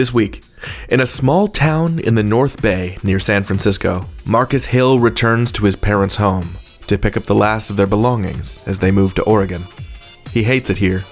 [0.00, 0.42] This week,
[0.88, 5.66] in a small town in the North Bay near San Francisco, Marcus Hill returns to
[5.66, 9.22] his parents' home to pick up the last of their belongings as they move to
[9.24, 9.62] Oregon.
[10.32, 11.04] He hates it here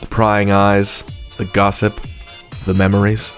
[0.00, 1.04] the prying eyes,
[1.38, 2.00] the gossip,
[2.64, 3.30] the memories.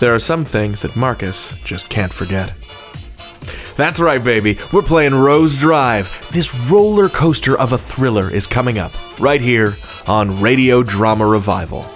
[0.00, 2.52] There are some things that Marcus just can't forget.
[3.78, 4.58] That's right, baby.
[4.70, 6.28] We're playing Rose Drive.
[6.30, 9.76] This roller coaster of a thriller is coming up right here
[10.06, 11.86] on Radio Drama Revival.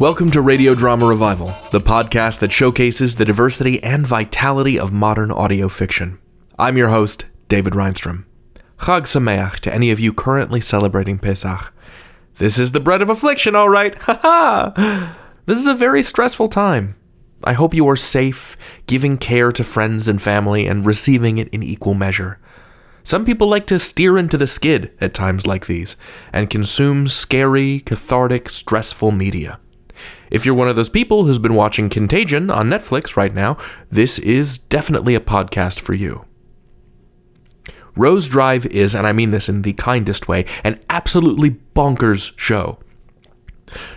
[0.00, 5.30] Welcome to Radio Drama Revival, the podcast that showcases the diversity and vitality of modern
[5.30, 6.18] audio fiction.
[6.58, 8.24] I'm your host, David Rheinstrom.
[8.80, 11.72] Chag Sameach to any of you currently celebrating Pesach.
[12.38, 13.94] This is the bread of affliction, all right.
[14.02, 15.16] Ha ha!
[15.46, 16.96] This is a very stressful time.
[17.44, 18.56] I hope you are safe,
[18.88, 22.40] giving care to friends and family, and receiving it in equal measure.
[23.04, 25.94] Some people like to steer into the skid at times like these
[26.32, 29.60] and consume scary, cathartic, stressful media.
[30.30, 33.56] If you're one of those people who's been watching Contagion on Netflix right now,
[33.90, 36.24] this is definitely a podcast for you.
[37.96, 42.78] Rose Drive is, and I mean this in the kindest way, an absolutely bonkers show.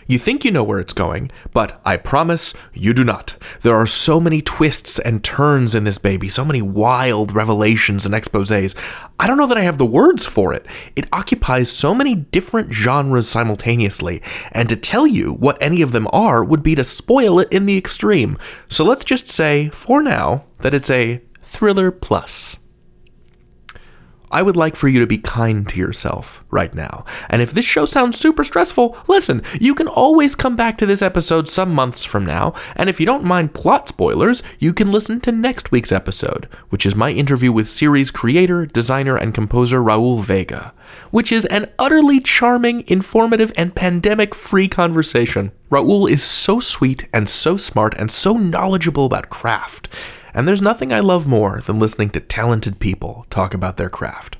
[0.07, 3.35] You think you know where it's going, but I promise you do not.
[3.61, 8.13] There are so many twists and turns in this baby, so many wild revelations and
[8.13, 8.75] exposes.
[9.19, 10.65] I don't know that I have the words for it.
[10.95, 16.07] It occupies so many different genres simultaneously, and to tell you what any of them
[16.13, 18.37] are would be to spoil it in the extreme.
[18.69, 22.57] So let's just say, for now, that it's a thriller plus.
[24.29, 27.05] I would like for you to be kind to yourself right now.
[27.29, 31.01] And if this show sounds super stressful, listen, you can always come back to this
[31.01, 32.53] episode some months from now.
[32.75, 36.85] And if you don't mind plot spoilers, you can listen to next week's episode, which
[36.85, 40.73] is my interview with series creator, designer, and composer Raul Vega,
[41.11, 45.53] which is an utterly charming, informative, and pandemic free conversation.
[45.71, 49.87] Raul is so sweet and so smart and so knowledgeable about craft
[50.33, 54.37] and there's nothing I love more than listening to talented people talk about their craft.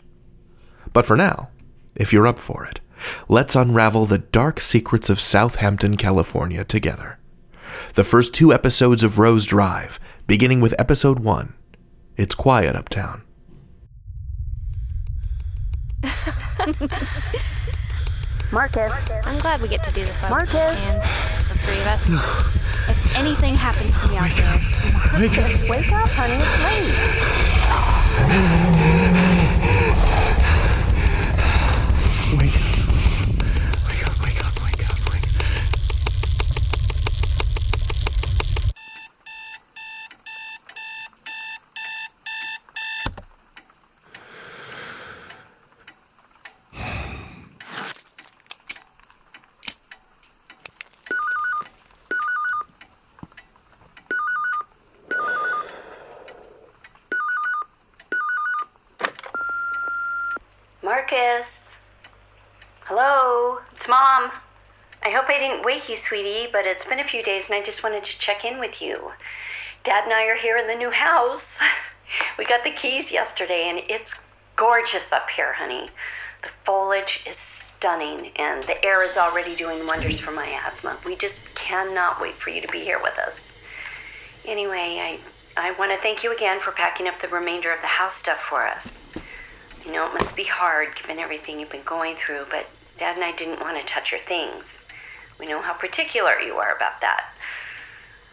[0.93, 1.49] But for now,
[1.95, 2.79] if you're up for it,
[3.27, 7.19] let's unravel the dark secrets of Southampton, California together.
[7.93, 11.53] The first two episodes of Rose Drive, beginning with episode one
[12.15, 13.23] It's Quiet Uptown.
[18.51, 18.93] Marcus.
[19.25, 20.53] I'm glad we get to do this while Marcus.
[21.67, 22.09] We can, three of us.
[22.89, 24.59] if anything happens to me out there,
[25.11, 26.35] Marcus, wake up, honey.
[26.35, 27.97] It's late.
[32.37, 32.67] Wake up.
[33.87, 35.57] Wake up, wake up, wake up, wake up.
[60.83, 61.45] Marcus.
[62.85, 64.31] Hello, it's Mom.
[65.03, 65.29] I hope
[65.87, 68.43] I you, sweetie, but it's been a few days and I just wanted to check
[68.43, 69.13] in with you.
[69.85, 71.45] Dad and I are here in the new house.
[72.37, 74.13] We got the keys yesterday and it's
[74.55, 75.87] gorgeous up here, honey.
[76.43, 80.97] The foliage is stunning and the air is already doing wonders for my asthma.
[81.05, 83.39] We just cannot wait for you to be here with us.
[84.45, 85.19] Anyway, I,
[85.57, 88.39] I want to thank you again for packing up the remainder of the house stuff
[88.49, 88.97] for us.
[89.85, 92.67] You know, it must be hard given everything you've been going through, but
[92.97, 94.77] Dad and I didn't want to touch your things.
[95.39, 97.31] We know how particular you are about that.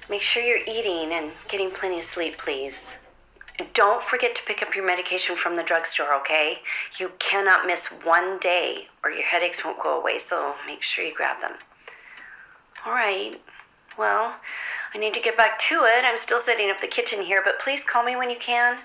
[0.08, 2.78] Make sure you're eating and getting plenty of sleep, please.
[3.72, 6.58] Don't forget to pick up your medication from the drugstore, okay?
[6.98, 11.14] You cannot miss one day or your headaches won't go away, so make sure you
[11.14, 11.52] grab them.
[12.84, 13.36] All right.
[13.96, 14.34] Well,
[14.92, 16.04] I need to get back to it.
[16.04, 18.78] I'm still setting up the kitchen here, but please call me when you can.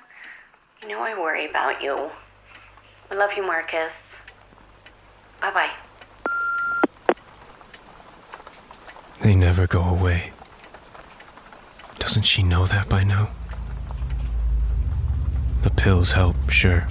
[0.83, 1.95] You know I worry about you.
[3.11, 3.93] I love you, Marcus.
[5.41, 5.88] Bye bye.
[9.21, 10.31] They never go away.
[11.99, 13.29] Doesn't she know that by now?
[15.61, 16.87] The pills help, sure.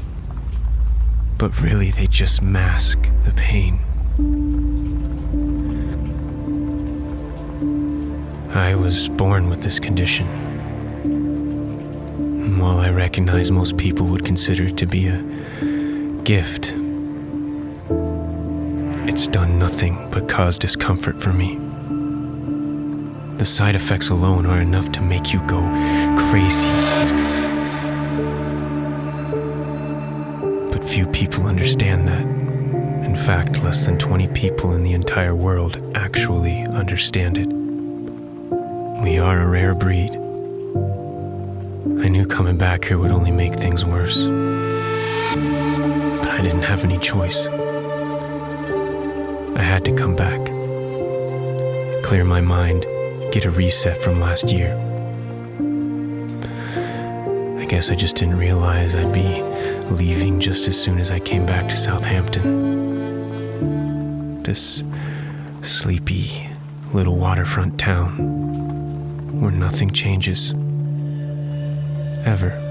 [1.39, 3.81] But really, they just mask the pain.
[8.55, 10.27] I was born with this condition.
[11.05, 15.23] And While I recognize most people would consider it to be a
[16.25, 16.75] gift,
[19.09, 21.68] it's done nothing but cause discomfort for me.
[23.39, 25.61] The side effects alone are enough to make you go
[26.29, 26.67] crazy.
[30.73, 32.27] But few people understand that.
[33.07, 37.47] In fact, less than 20 people in the entire world actually understand it.
[39.05, 40.11] We are a rare breed.
[40.11, 44.27] I knew coming back here would only make things worse.
[46.19, 47.47] But I didn't have any choice.
[49.57, 50.45] I had to come back.
[52.03, 52.85] Clear my mind,
[53.31, 54.75] get a reset from last year.
[57.59, 59.43] I guess I just didn't realize I'd be
[59.95, 62.47] leaving just as soon as I came back to Southampton.
[64.43, 64.83] This
[65.63, 66.49] sleepy
[66.93, 70.53] little waterfront town where nothing changes.
[72.25, 72.68] Ever.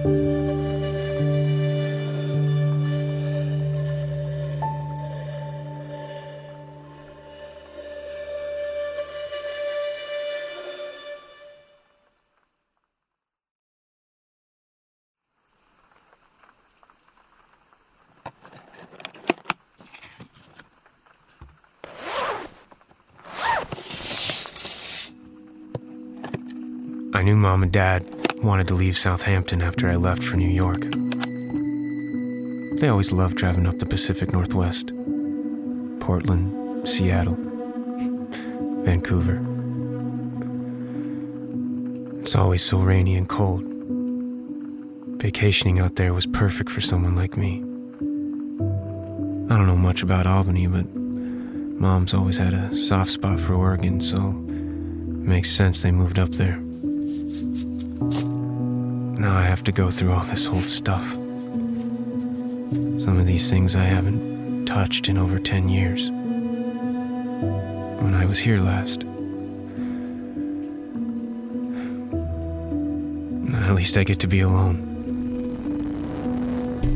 [27.67, 28.05] And dad
[28.41, 30.79] wanted to leave Southampton after I left for New York.
[32.79, 34.93] They always loved driving up the Pacific Northwest
[35.99, 37.35] Portland, Seattle,
[38.85, 39.43] Vancouver.
[42.21, 43.65] It's always so rainy and cold.
[45.21, 47.57] Vacationing out there was perfect for someone like me.
[49.53, 53.99] I don't know much about Albany, but mom's always had a soft spot for Oregon,
[53.99, 56.61] so it makes sense they moved up there.
[57.99, 61.03] Now I have to go through all this old stuff.
[63.01, 66.11] Some of these things I haven't touched in over 10 years.
[68.01, 69.03] When I was here last.
[73.67, 74.75] At least I get to be alone.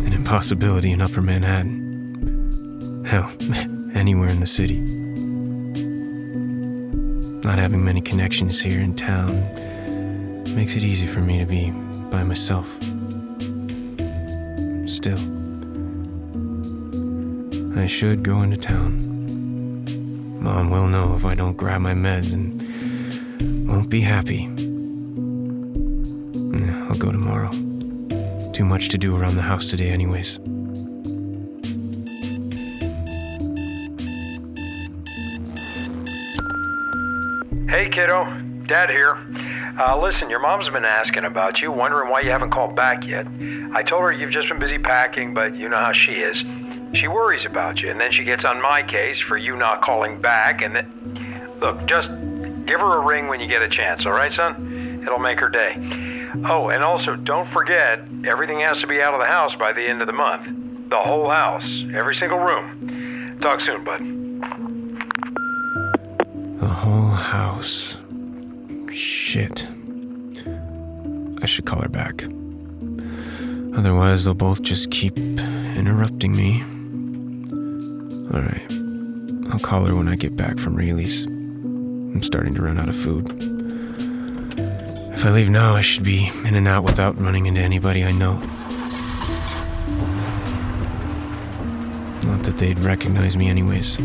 [0.05, 3.03] An impossibility in Upper Manhattan.
[3.05, 3.31] Hell,
[3.95, 4.79] anywhere in the city.
[7.43, 9.70] Not having many connections here in town
[10.53, 11.71] makes it easy for me to be
[12.09, 12.67] by myself.
[14.89, 15.19] Still,
[17.79, 19.09] I should go into town.
[20.41, 24.47] Mom will know if I don't grab my meds and won't be happy.
[26.89, 27.51] I'll go tomorrow.
[28.51, 30.39] Too much to do around the house today, anyways.
[37.69, 38.25] Hey, kiddo.
[38.67, 39.17] Dad here.
[39.79, 43.25] Uh, listen, your mom's been asking about you, wondering why you haven't called back yet.
[43.73, 46.43] I told her you've just been busy packing, but you know how she is.
[46.93, 50.19] She worries about you, and then she gets on my case for you not calling
[50.19, 51.57] back, and then.
[51.61, 52.09] Look, just
[52.65, 55.03] give her a ring when you get a chance, all right, son?
[55.05, 55.75] It'll make her day.
[56.45, 59.85] Oh, and also, don't forget, everything has to be out of the house by the
[59.85, 60.89] end of the month.
[60.89, 63.37] The whole house, every single room.
[63.41, 63.99] Talk soon, bud.
[66.59, 68.00] The whole house.
[68.93, 69.65] Shit.
[71.41, 72.23] I should call her back.
[73.75, 76.61] Otherwise, they'll both just keep interrupting me.
[78.33, 78.71] Alright.
[79.51, 81.25] I'll call her when I get back from Raley's.
[81.25, 83.31] I'm starting to run out of food.
[85.13, 88.11] If I leave now, I should be in and out without running into anybody I
[88.11, 88.33] know.
[92.23, 93.97] Not that they'd recognize me, anyways.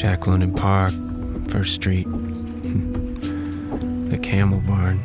[0.00, 0.94] Jack London Park,
[1.48, 2.06] First Street,
[4.08, 5.04] the Camel Barn,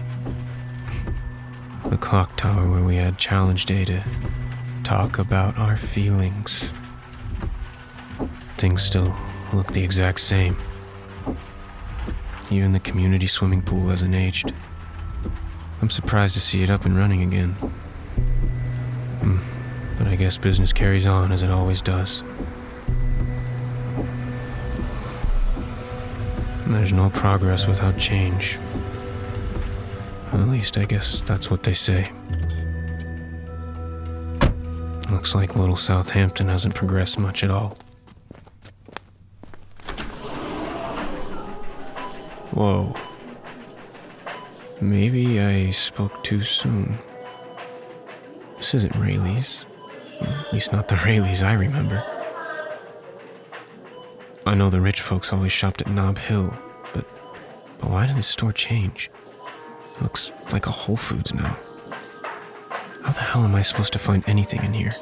[1.90, 4.02] the clock tower where we had challenge day to
[4.86, 6.72] talk about our feelings.
[8.56, 9.14] Things still
[9.52, 10.56] look the exact same.
[12.50, 14.54] Even the community swimming pool hasn't aged.
[15.82, 17.52] I'm surprised to see it up and running again.
[19.20, 19.40] Hmm,
[19.98, 22.24] But I guess business carries on as it always does.
[26.68, 28.58] There's no progress without change.
[30.32, 32.12] At least I guess that's what they say.
[35.12, 37.78] Looks like little Southampton hasn't progressed much at all.
[42.52, 42.96] Whoa.
[44.82, 46.98] Maybe I spoke too soon.
[48.58, 49.66] This isn't Raley's.
[50.22, 52.04] At least not the Raley's I remember.
[54.48, 56.54] I know the rich folks always shopped at Nob Hill,
[56.94, 57.06] but
[57.80, 59.10] but why did the store change?
[59.96, 61.58] It looks like a Whole Foods now.
[63.02, 64.94] How the hell am I supposed to find anything in here?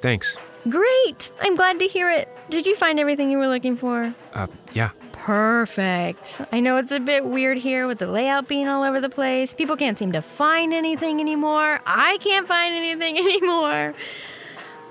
[0.00, 0.36] Thanks.
[0.68, 1.30] Great!
[1.40, 2.28] I'm glad to hear it.
[2.50, 4.14] Did you find everything you were looking for?
[4.32, 4.90] Uh, yeah.
[5.12, 6.40] Perfect.
[6.52, 9.54] I know it's a bit weird here with the layout being all over the place.
[9.54, 11.80] People can't seem to find anything anymore.
[11.86, 13.94] I can't find anything anymore.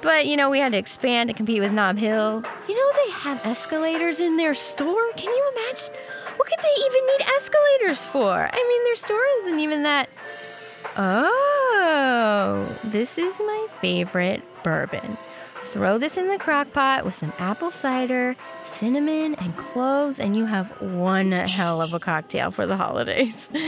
[0.02, 2.44] But, you know, we had to expand to compete with Nob Hill.
[2.68, 5.12] You know, they have escalators in their store.
[5.16, 5.90] Can you imagine?
[6.36, 8.50] What could they even need escalators for?
[8.52, 10.10] I mean, their store isn't even that.
[10.98, 15.16] Oh, this is my favorite bourbon.
[15.62, 20.46] Throw this in the crock pot with some apple cider, cinnamon, and cloves, and you
[20.46, 23.50] have one hell of a cocktail for the holidays.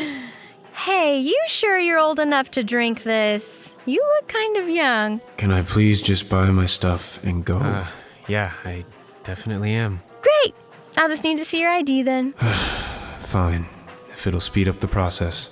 [0.85, 3.75] Hey, you sure you're old enough to drink this?
[3.87, 5.19] You look kind of young.
[5.35, 7.57] Can I please just buy my stuff and go?
[7.57, 7.87] Uh,
[8.27, 8.85] yeah, I
[9.23, 10.01] definitely am.
[10.21, 10.53] Great!
[10.95, 12.33] I'll just need to see your ID then.
[13.21, 13.65] Fine,
[14.11, 15.49] if it'll speed up the process.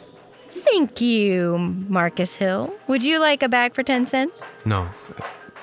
[0.76, 2.74] Thank you, Marcus Hill.
[2.88, 4.44] Would you like a bag for 10 cents?
[4.66, 4.90] No,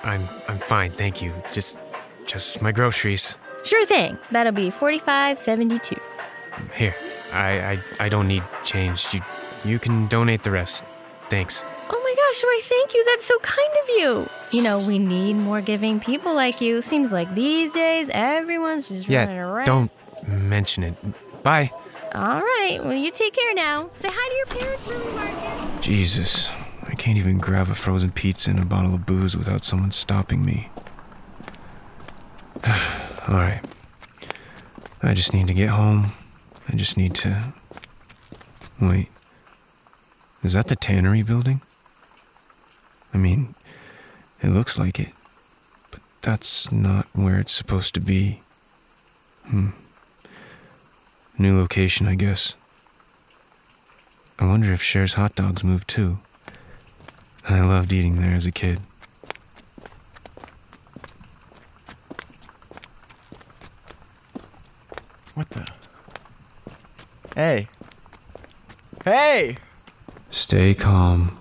[0.04, 1.34] I'm I'm fine, thank you.
[1.52, 1.78] Just
[2.24, 3.36] just my groceries.
[3.62, 4.16] Sure thing.
[4.30, 6.00] That'll be 45.72.
[6.72, 6.96] Here.
[7.30, 9.12] I I I don't need change.
[9.12, 9.20] You
[9.66, 10.82] you can donate the rest.
[11.28, 11.62] Thanks.
[11.90, 13.04] Oh my gosh, why thank you.
[13.04, 14.28] That's so kind of you.
[14.50, 16.80] You know, we need more giving people like you.
[16.80, 19.66] Seems like these days everyone's just yeah, running around.
[19.66, 19.90] Don't
[20.26, 20.94] mention it.
[21.42, 21.70] Bye.
[22.14, 22.78] All right.
[22.82, 23.88] Well, you take care now.
[23.90, 25.84] Say hi to your parents me, Marcus.
[25.86, 26.50] Jesus.
[26.86, 30.44] I can't even grab a frozen pizza and a bottle of booze without someone stopping
[30.44, 30.68] me.
[32.66, 33.62] All right.
[35.02, 36.12] I just need to get home.
[36.68, 37.54] I just need to.
[38.80, 39.08] Wait.
[40.42, 41.62] Is that the tannery building?
[43.14, 43.54] I mean,
[44.42, 45.12] it looks like it.
[45.90, 48.42] But that's not where it's supposed to be.
[49.46, 49.70] Hmm.
[51.38, 52.54] New location, I guess.
[54.38, 56.18] I wonder if Cher's hot dogs moved too.
[57.48, 58.80] I loved eating there as a kid.
[65.34, 65.66] What the?
[67.34, 67.68] Hey.
[69.04, 69.56] Hey!
[70.30, 71.38] Stay calm.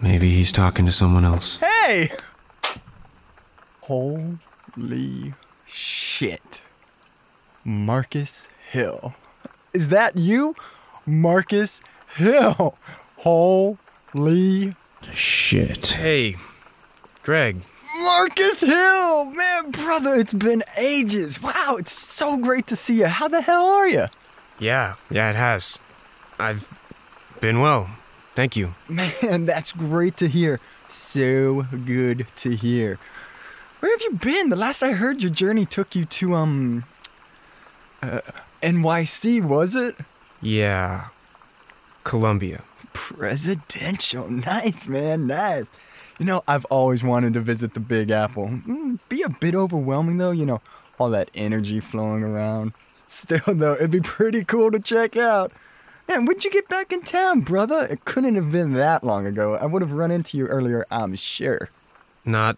[0.00, 1.58] Maybe he's talking to someone else.
[1.58, 2.10] Hey!
[3.82, 5.34] Holy
[5.66, 6.62] shit.
[7.64, 9.14] Marcus Hill.
[9.72, 10.54] Is that you?
[11.04, 11.82] Marcus
[12.14, 12.76] Hill.
[13.18, 14.74] Holy
[15.12, 15.86] shit.
[15.88, 16.36] Hey,
[17.22, 17.62] Greg.
[17.98, 19.24] Marcus Hill!
[19.26, 21.42] Man, brother, it's been ages.
[21.42, 23.06] Wow, it's so great to see you.
[23.06, 24.06] How the hell are you?
[24.58, 25.78] Yeah, yeah, it has.
[26.38, 26.68] I've
[27.40, 27.90] been well.
[28.34, 28.74] Thank you.
[28.88, 30.60] Man, that's great to hear.
[30.88, 32.98] So good to hear.
[33.80, 34.48] Where have you been?
[34.48, 36.84] The last I heard, your journey took you to, um,
[38.02, 38.20] uh,
[38.62, 39.96] NYC, was it?
[40.42, 41.08] Yeah.
[42.04, 42.62] Columbia.
[42.92, 44.28] Presidential.
[44.30, 45.26] Nice, man.
[45.26, 45.70] Nice.
[46.18, 48.48] You know, I've always wanted to visit the Big Apple.
[48.48, 50.60] Mm, be a bit overwhelming, though, you know,
[50.98, 52.72] all that energy flowing around.
[53.08, 55.50] Still, though, it'd be pretty cool to check out.
[56.08, 57.86] Man, when'd you get back in town, brother?
[57.88, 59.54] It couldn't have been that long ago.
[59.54, 61.70] I would have run into you earlier, I'm sure.
[62.24, 62.56] Not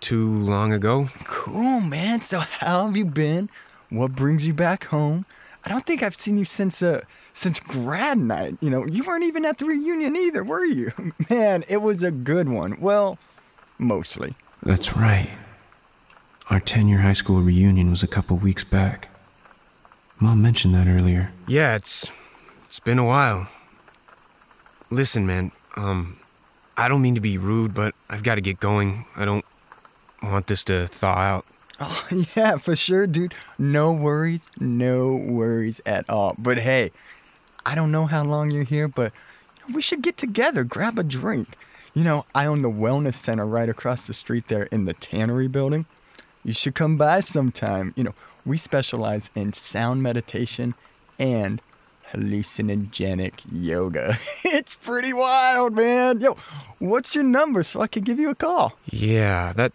[0.00, 1.08] too long ago.
[1.24, 2.20] Cool, man.
[2.20, 3.48] So, how have you been?
[3.90, 5.26] What brings you back home?
[5.64, 7.02] I don't think I've seen you since uh
[7.34, 8.56] since grad night.
[8.60, 10.92] You know, you weren't even at the reunion either, were you?
[11.30, 12.80] Man, it was a good one.
[12.80, 13.18] Well,
[13.78, 14.34] mostly.
[14.62, 15.30] That's right.
[16.48, 19.08] Our 10 year high school reunion was a couple weeks back.
[20.18, 21.32] Mom mentioned that earlier.
[21.46, 22.10] Yeah, it's
[22.66, 23.48] it's been a while.
[24.90, 26.16] Listen, man, um
[26.76, 29.04] I don't mean to be rude, but I've got to get going.
[29.14, 29.44] I don't
[30.22, 31.44] want this to thaw out.
[31.80, 32.06] Oh,
[32.36, 33.34] yeah, for sure, dude.
[33.58, 36.34] No worries, no worries at all.
[36.38, 36.92] But hey,
[37.64, 39.12] I don't know how long you're here, but
[39.72, 41.56] we should get together, grab a drink.
[41.94, 45.48] You know, I own the wellness center right across the street there in the tannery
[45.48, 45.86] building.
[46.44, 47.92] You should come by sometime.
[47.96, 48.14] You know,
[48.46, 50.74] we specialize in sound meditation
[51.18, 51.60] and
[52.12, 54.18] hallucinogenic yoga.
[54.44, 56.20] it's pretty wild, man.
[56.20, 56.36] Yo,
[56.78, 58.76] what's your number so I can give you a call?
[58.86, 59.72] Yeah, that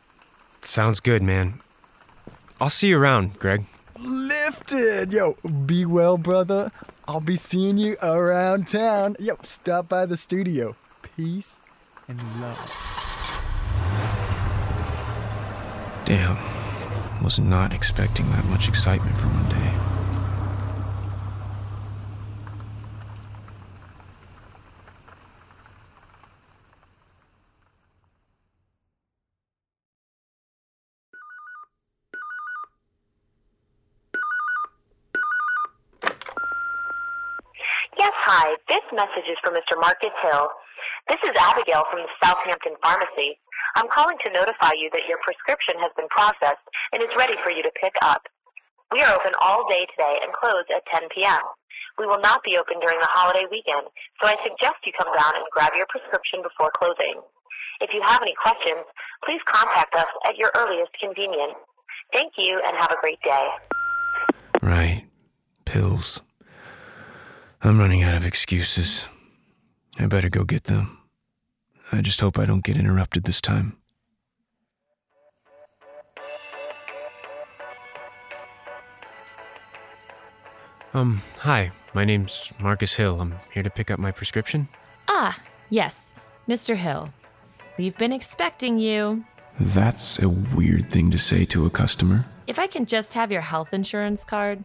[0.62, 1.60] sounds good, man.
[2.60, 3.66] I'll see you around, Greg.
[4.00, 5.12] Lifted!
[5.12, 6.72] Yo, be well, brother.
[7.08, 9.16] I'll be seeing you around town.
[9.20, 10.76] Yo, stop by the studio.
[11.02, 11.58] Peace
[12.08, 12.82] and love.
[16.06, 16.38] Damn.
[17.24, 19.72] Was not expecting that much excitement for one day.
[37.98, 38.56] Yes, hi.
[38.68, 39.76] This message is for Mr.
[39.76, 40.48] Marcus Hill.
[41.12, 43.36] This is Abigail from the Southampton Pharmacy.
[43.76, 46.64] I'm calling to notify you that your prescription has been processed
[46.96, 48.24] and is ready for you to pick up.
[48.96, 51.44] We are open all day today and close at 10 p.m.
[52.00, 53.84] We will not be open during the holiday weekend,
[54.24, 57.20] so I suggest you come down and grab your prescription before closing.
[57.84, 58.88] If you have any questions,
[59.28, 61.60] please contact us at your earliest convenience.
[62.16, 63.48] Thank you and have a great day.
[64.64, 65.04] Right.
[65.68, 66.24] Pills.
[67.66, 69.08] I'm running out of excuses.
[69.98, 71.00] I better go get them.
[71.92, 73.76] I just hope I don't get interrupted this time.
[80.94, 81.72] Um, hi.
[81.96, 83.20] My name's Marcus Hill.
[83.20, 84.68] I'm here to pick up my prescription.
[85.08, 85.36] Ah,
[85.72, 86.14] yes,
[86.48, 86.76] Mr.
[86.76, 87.12] Hill.
[87.80, 89.26] We've been expecting you.
[89.60, 92.26] That's a weird thing to say to a customer.
[92.46, 94.64] If I can just have your health insurance card.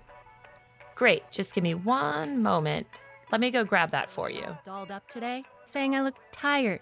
[1.00, 2.86] Great, just give me one moment.
[3.32, 4.44] Let me go grab that for you.
[4.66, 6.80] Dolled up today, saying I look tired.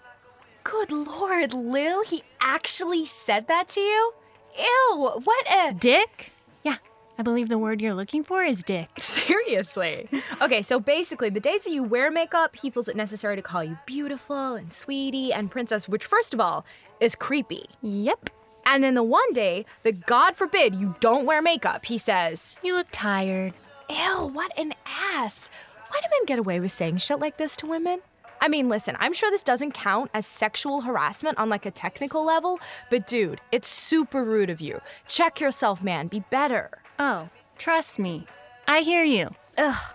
[0.65, 4.13] Good lord, Lil, he actually said that to you?
[4.59, 5.73] Ew, what a.
[5.73, 6.33] Dick?
[6.63, 6.75] Yeah,
[7.17, 8.89] I believe the word you're looking for is dick.
[8.99, 10.09] Seriously.
[10.41, 13.63] Okay, so basically, the days that you wear makeup, he feels it necessary to call
[13.63, 16.65] you beautiful and sweetie and princess, which, first of all,
[16.99, 17.67] is creepy.
[17.81, 18.31] Yep.
[18.65, 22.75] And then the one day that, God forbid, you don't wear makeup, he says, You
[22.75, 23.53] look tired.
[23.89, 25.49] Ew, what an ass.
[25.89, 28.01] Why do men get away with saying shit like this to women?
[28.41, 32.23] I mean, listen, I'm sure this doesn't count as sexual harassment on like a technical
[32.23, 34.79] level, but dude, it's super rude of you.
[35.07, 36.07] Check yourself, man.
[36.07, 36.69] Be better.
[36.99, 38.25] Oh, trust me.
[38.67, 39.29] I hear you.
[39.57, 39.93] Ugh.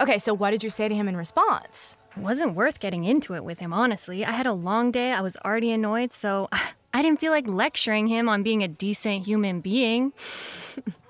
[0.00, 1.96] Okay, so what did you say to him in response?
[2.16, 4.24] It wasn't worth getting into it with him, honestly.
[4.24, 6.48] I had a long day, I was already annoyed, so
[6.94, 10.12] I didn't feel like lecturing him on being a decent human being.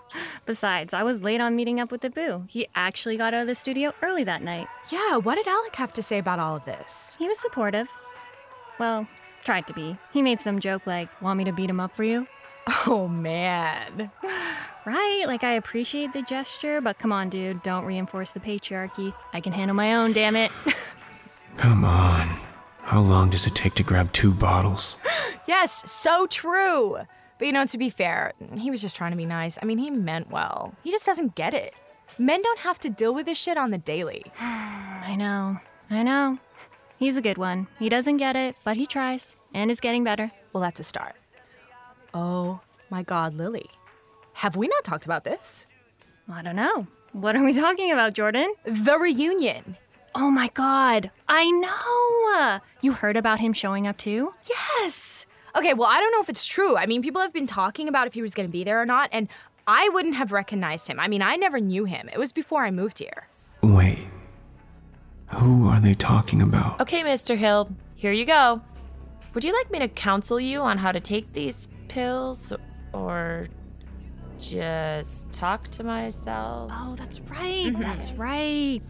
[0.46, 2.44] Besides, I was late on meeting up with the boo.
[2.48, 4.66] He actually got out of the studio early that night.
[4.90, 7.16] Yeah, what did Alec have to say about all of this?
[7.18, 7.88] He was supportive.
[8.78, 9.06] Well,
[9.44, 9.96] tried to be.
[10.12, 12.26] He made some joke like, Want me to beat him up for you?
[12.86, 14.10] Oh man.
[14.86, 19.14] Right, like I appreciate the gesture, but come on, dude, don't reinforce the patriarchy.
[19.32, 20.50] I can handle my own, damn it.
[21.56, 22.28] Come on.
[22.82, 24.96] How long does it take to grab two bottles?
[25.46, 26.98] Yes, so true.
[27.38, 29.58] But you know, to be fair, he was just trying to be nice.
[29.60, 30.74] I mean, he meant well.
[30.82, 31.74] He just doesn't get it.
[32.18, 34.24] Men don't have to deal with this shit on the daily.
[34.40, 35.58] I know,
[35.90, 36.38] I know.
[36.96, 37.66] He's a good one.
[37.78, 40.30] He doesn't get it, but he tries and is getting better.
[40.52, 41.16] Well, that's a start.
[42.12, 43.68] Oh my god, Lily.
[44.34, 45.66] Have we not talked about this?
[46.32, 46.86] I don't know.
[47.12, 48.52] What are we talking about, Jordan?
[48.64, 49.76] The reunion.
[50.14, 52.60] Oh my god, I know!
[52.80, 54.32] You heard about him showing up too?
[54.48, 55.26] Yes.
[55.56, 56.76] Okay, well, I don't know if it's true.
[56.76, 58.86] I mean, people have been talking about if he was going to be there or
[58.86, 59.28] not, and
[59.66, 60.98] I wouldn't have recognized him.
[60.98, 62.08] I mean, I never knew him.
[62.12, 63.28] It was before I moved here.
[63.62, 63.98] Wait.
[65.34, 66.80] Who are they talking about?
[66.80, 67.36] Okay, Mr.
[67.36, 68.60] Hill, here you go.
[69.34, 72.52] Would you like me to counsel you on how to take these pills
[72.92, 73.48] or
[74.38, 76.70] just talk to myself?
[76.74, 77.66] Oh, that's right.
[77.66, 77.80] Mm-hmm.
[77.80, 78.82] That's right.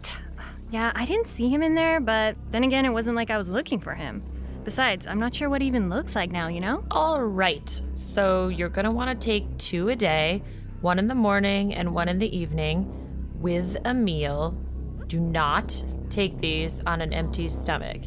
[0.71, 3.49] Yeah, I didn't see him in there, but then again, it wasn't like I was
[3.49, 4.21] looking for him.
[4.65, 6.83] Besides, I'm not sure what he even looks like now, you know?
[6.89, 7.69] All right.
[7.93, 10.41] So you're going to want to take two a day,
[10.81, 12.91] one in the morning and one in the evening,
[13.39, 14.57] with a meal.
[15.05, 18.01] Do not take these on an empty stomach.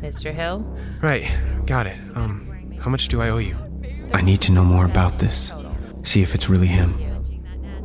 [0.00, 0.34] Mr.
[0.34, 0.66] Hill?
[1.00, 1.32] Right,
[1.64, 1.96] got it.
[2.16, 3.56] Um, how much do I owe you?
[4.12, 5.52] I need to know more about this.
[6.02, 6.92] See if it's really him.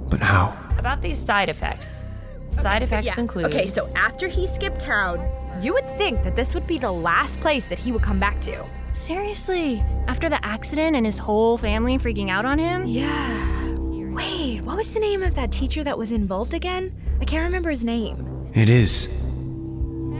[0.09, 0.57] But how?
[0.79, 2.03] About these side effects.
[2.49, 3.45] Side effects include.
[3.45, 5.19] Okay, so after he skipped town,
[5.61, 8.39] you would think that this would be the last place that he would come back
[8.41, 8.65] to.
[8.91, 12.85] Seriously, after the accident and his whole family freaking out on him?
[12.85, 13.69] Yeah.
[14.13, 16.91] Wait, what was the name of that teacher that was involved again?
[17.21, 18.51] I can't remember his name.
[18.53, 19.05] It is.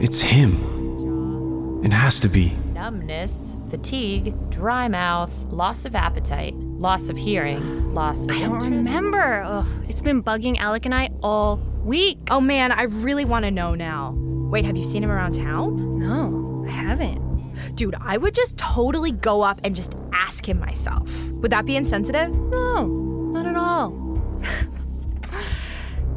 [0.00, 1.82] It's him.
[1.84, 2.52] It has to be.
[2.74, 8.70] numbness, fatigue, dry mouth, loss of appetite, loss of hearing, loss of I don't interest.
[8.70, 9.42] remember.
[9.44, 12.18] Ugh, it's been bugging Alec and I all week.
[12.30, 14.14] Oh man, I really want to know now.
[14.50, 15.98] Wait, have you seen him around town?
[15.98, 17.74] No, I haven't.
[17.76, 21.30] Dude, I would just totally go up and just ask him myself.
[21.30, 22.30] Would that be insensitive?
[22.30, 23.92] No, not at all.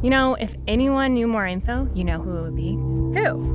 [0.02, 2.72] you know, if anyone knew more info, you know who it would be.
[2.72, 3.54] Who?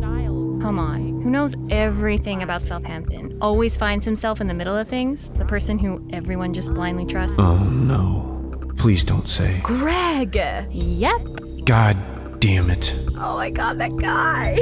[0.62, 1.22] Come on.
[1.22, 3.38] Who knows everything about Southampton?
[3.42, 5.32] Always finds himself in the middle of things?
[5.32, 7.40] The person who everyone just blindly trusts?
[7.40, 8.72] Oh no.
[8.78, 9.60] Please don't say.
[9.64, 10.36] Greg!
[10.72, 11.22] Yep.
[11.66, 12.94] God damn it.
[13.22, 14.60] Oh my god, that guy.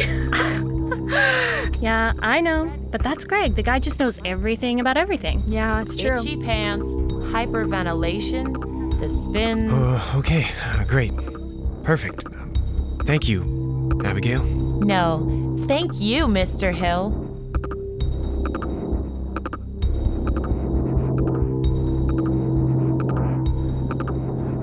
[1.79, 3.55] yeah, I know, but that's Greg.
[3.55, 5.43] The guy just knows everything about everything.
[5.45, 6.13] Yeah, it's true.
[6.13, 6.87] Itchy pants,
[7.31, 9.71] hyperventilation, the spins.
[9.71, 11.15] Uh, okay, uh, great.
[11.83, 12.25] Perfect.
[12.25, 14.43] Um, thank you, Abigail.
[14.43, 16.73] No, thank you, Mr.
[16.73, 17.25] Hill.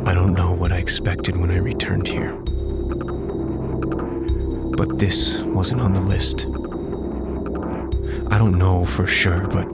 [0.04, 2.43] I don't know what I expected when I returned here.
[4.76, 6.46] But this wasn't on the list.
[8.30, 9.68] I don't know for sure, but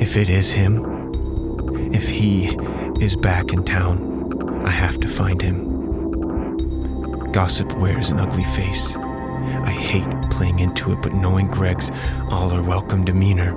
[0.00, 2.56] if it is him, if he
[3.00, 7.30] is back in town, I have to find him.
[7.32, 8.96] Gossip wears an ugly face.
[8.96, 11.90] I hate playing into it, but knowing Greg's
[12.30, 13.54] all are welcome demeanor,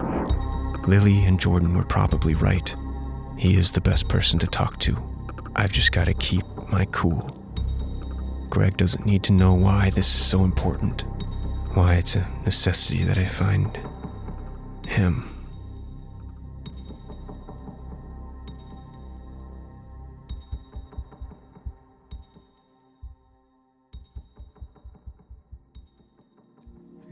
[0.88, 2.76] Lily and Jordan were probably right.
[3.38, 4.98] He is the best person to talk to.
[5.56, 7.45] I've just got to keep my cool.
[8.50, 11.04] Greg doesn't need to know why this is so important,
[11.74, 13.78] why it's a necessity that I find
[14.88, 15.30] him.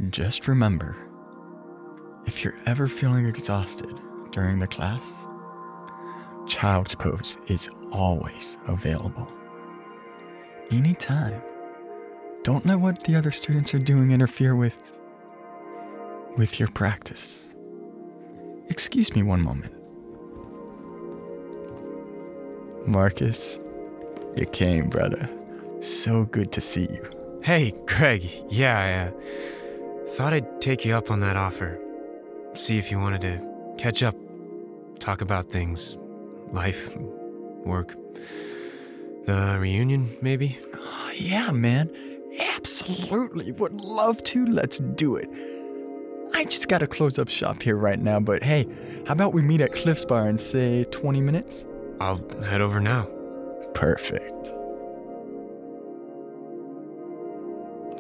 [0.10, 0.96] Just remember
[2.26, 4.00] if you're ever feeling exhausted
[4.32, 5.28] during the class,
[6.48, 9.32] Child's Pose is always available.
[10.74, 11.40] Anytime.
[12.42, 14.80] Don't let what the other students are doing interfere with
[16.36, 17.54] with your practice.
[18.70, 19.72] Excuse me one moment.
[22.88, 23.60] Marcus,
[24.36, 25.30] you came, brother.
[25.82, 27.40] So good to see you.
[27.44, 28.28] Hey, Greg.
[28.50, 31.80] Yeah, I uh, thought I'd take you up on that offer.
[32.54, 34.16] See if you wanted to catch up,
[34.98, 36.00] talk about things,
[36.52, 36.98] life,
[37.64, 37.96] work.
[39.26, 40.58] The reunion, maybe?
[40.76, 41.90] Oh, yeah, man.
[42.40, 43.52] Absolutely.
[43.54, 44.46] Would love to.
[44.46, 45.30] Let's do it.
[46.34, 48.68] I just gotta close up shop here right now, but hey,
[49.06, 51.66] how about we meet at Cliff's Bar in, say, 20 minutes?
[52.02, 53.08] I'll head over now.
[53.74, 54.52] Perfect.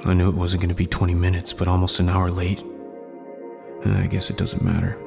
[0.05, 2.61] I knew it wasn't going to be 20 minutes, but almost an hour late.
[3.85, 4.97] Uh, I guess it doesn't matter.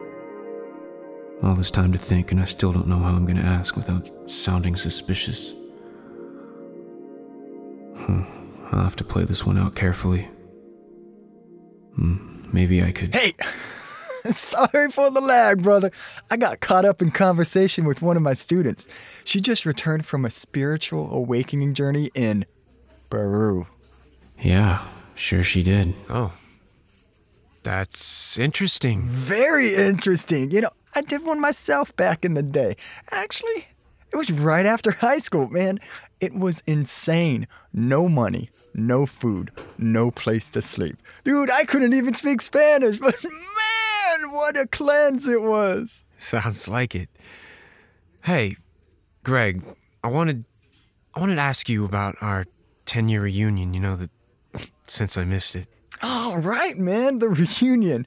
[1.42, 3.76] All this time to think, and I still don't know how I'm going to ask
[3.76, 5.52] without sounding suspicious.
[8.06, 8.22] Hmm.
[8.72, 10.28] I'll have to play this one out carefully.
[11.94, 12.44] Hmm.
[12.52, 13.14] Maybe I could.
[13.14, 13.34] Hey!
[14.32, 15.90] Sorry for the lag, brother.
[16.30, 18.88] I got caught up in conversation with one of my students.
[19.24, 22.44] She just returned from a spiritual awakening journey in
[23.08, 23.66] Peru.
[24.40, 24.82] Yeah,
[25.14, 25.94] sure she did.
[26.08, 26.32] Oh.
[27.62, 29.08] That's interesting.
[29.08, 30.50] Very interesting.
[30.52, 32.76] You know, I did one myself back in the day.
[33.10, 33.66] Actually,
[34.12, 35.80] it was right after high school, man.
[36.20, 37.46] It was insane.
[37.72, 40.96] No money, no food, no place to sleep.
[41.24, 46.04] Dude, I couldn't even speak Spanish, but man, what a cleanse it was.
[46.16, 47.10] Sounds like it.
[48.24, 48.56] Hey,
[49.24, 49.62] Greg,
[50.02, 50.44] I wanted
[51.14, 52.46] I wanted to ask you about our
[52.86, 54.10] 10-year reunion, you know, the
[54.86, 55.68] since I missed it.
[56.02, 58.06] All right, man, the reunion.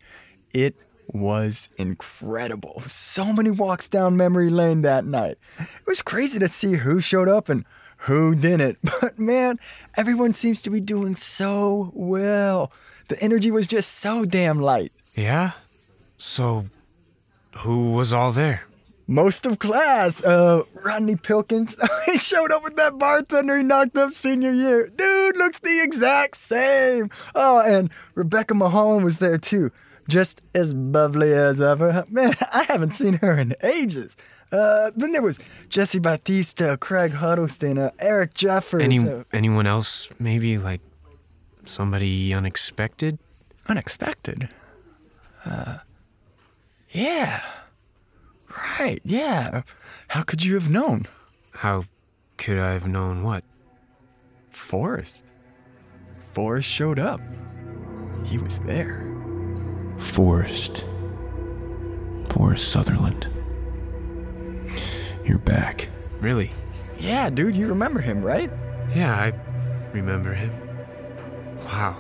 [0.54, 0.76] It
[1.08, 2.82] was incredible.
[2.88, 5.38] So many walks down memory lane that night.
[5.60, 7.66] It was crazy to see who showed up and
[8.00, 8.78] who didn't.
[9.02, 9.60] But man,
[9.96, 12.72] everyone seems to be doing so well.
[13.08, 14.92] The energy was just so damn light.
[15.16, 15.52] Yeah?
[16.18, 16.66] So,
[17.58, 18.64] who was all there?
[19.08, 20.24] Most of class.
[20.24, 21.76] Uh, Rodney Pilkins.
[22.06, 24.88] he showed up with that bartender he knocked up senior year.
[24.96, 27.10] Dude looks the exact same.
[27.34, 29.72] Oh, and Rebecca Mahalan was there too.
[30.08, 32.06] Just as bubbly as ever.
[32.12, 34.16] Man, I haven't seen her in ages.
[34.52, 38.82] Uh, then there was Jesse Batista, Craig Huddleston, uh, Eric Jeffers.
[38.82, 40.82] Any, uh, anyone else, maybe like
[41.66, 43.20] somebody unexpected?
[43.68, 44.50] unexpected.
[45.46, 45.78] Uh,
[46.90, 47.42] yeah.
[48.80, 49.62] Right, yeah.
[50.10, 51.04] How could you have known?
[51.52, 51.84] How
[52.38, 53.44] could I have known what?
[54.50, 55.24] Forrest.
[56.34, 57.22] Forrest showed up.
[58.26, 59.06] He was there.
[60.00, 60.84] Forrest.
[62.30, 63.28] Forrest Sutherland.
[65.30, 65.88] You're back.
[66.22, 66.50] Really?
[66.98, 68.50] Yeah, dude, you remember him, right?
[68.96, 69.32] Yeah, I
[69.94, 70.50] remember him.
[71.66, 71.98] Wow.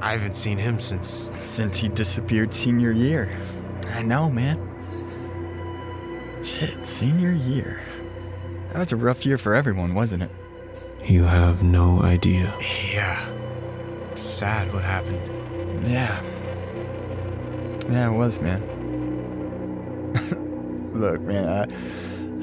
[0.00, 1.28] I haven't seen him since.
[1.40, 3.36] Since he disappeared senior year.
[3.88, 4.56] I know, man.
[6.44, 7.80] Shit, senior year.
[8.68, 10.30] That was a rough year for everyone, wasn't it?
[11.04, 12.54] You have no idea.
[12.92, 13.18] Yeah.
[14.14, 15.20] Sad what happened.
[15.90, 16.22] Yeah.
[17.90, 18.62] Yeah, it was, man.
[20.94, 21.66] Look, man, I, I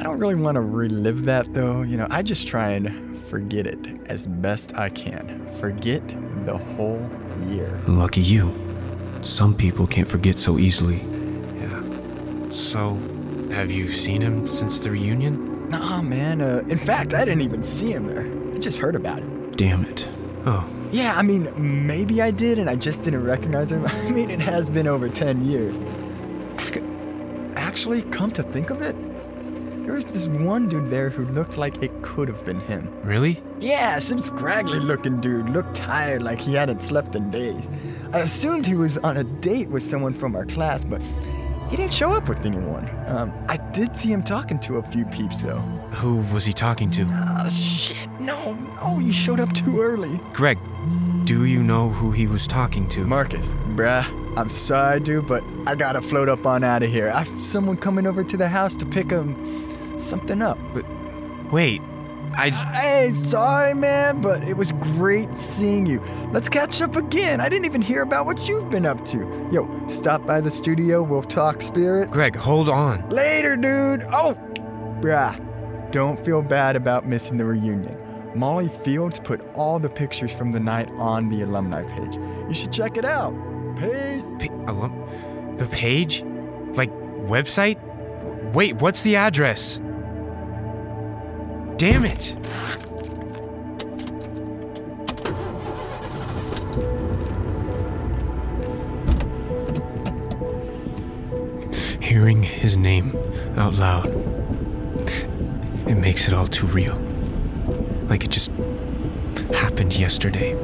[0.05, 1.81] don't really want to relive that, though.
[1.81, 5.45] You know, I just try and forget it as best I can.
[5.59, 6.01] Forget
[6.45, 7.07] the whole
[7.47, 7.79] year.
[7.87, 8.53] Lucky you.
[9.21, 10.97] Some people can't forget so easily.
[11.59, 11.81] Yeah.
[12.51, 12.95] So,
[13.51, 15.69] have you seen him since the reunion?
[15.69, 16.41] Nah, man.
[16.41, 18.25] Uh, in fact, I didn't even see him there.
[18.55, 19.57] I just heard about it.
[19.57, 20.07] Damn it.
[20.45, 21.49] Oh, Yeah, I mean,
[21.87, 23.85] maybe I did and I just didn't recognize him.
[23.87, 25.75] I mean, it has been over 10 years.
[26.59, 26.83] Ac-
[27.55, 28.95] Actually, come to think of it,
[29.85, 32.89] there was this one dude there who looked like it could have been him.
[33.03, 33.39] Really?
[33.59, 35.51] Yeah, some scraggly looking dude.
[35.51, 37.69] Looked tired, like he hadn't slept in days.
[38.11, 41.03] I assumed he was on a date with someone from our class, but
[41.69, 42.89] he didn't show up with anyone.
[43.05, 45.59] Um, I did see him talking to a few peeps, though.
[45.99, 47.05] Who was he talking to?
[47.07, 48.09] Oh, shit.
[48.19, 50.19] No, no, you showed up too early.
[50.33, 50.57] Greg,
[51.25, 53.05] do you know who he was talking to?
[53.05, 57.11] Marcus, bruh, I'm sorry, dude, but I gotta float up on out of here.
[57.13, 59.64] I've someone coming over to the house to pick um
[60.01, 60.57] something up.
[60.73, 60.85] But
[61.51, 61.81] wait,
[62.33, 62.49] I.
[62.49, 66.01] Hey, sorry, man, but it was great seeing you.
[66.31, 67.41] Let's catch up again.
[67.41, 69.19] I didn't even hear about what you've been up to.
[69.51, 71.01] Yo, stop by the studio.
[71.03, 72.11] We'll talk spirit.
[72.11, 73.07] Greg, hold on.
[73.09, 74.03] Later, dude.
[74.11, 74.35] Oh,
[74.99, 77.97] bruh, don't feel bad about missing the reunion.
[78.35, 82.15] Molly Fields put all the pictures from the night on the alumni page.
[82.49, 83.33] You should check it out.
[83.77, 84.25] Peace.
[84.39, 86.23] P- alum- the page?
[86.73, 87.79] Like, website?
[88.53, 89.79] Wait, what's the address?
[91.85, 92.35] Damn it!
[102.01, 103.15] Hearing his name
[103.55, 104.07] out loud,
[105.87, 106.95] it makes it all too real.
[108.09, 108.49] Like it just
[109.53, 110.55] happened yesterday.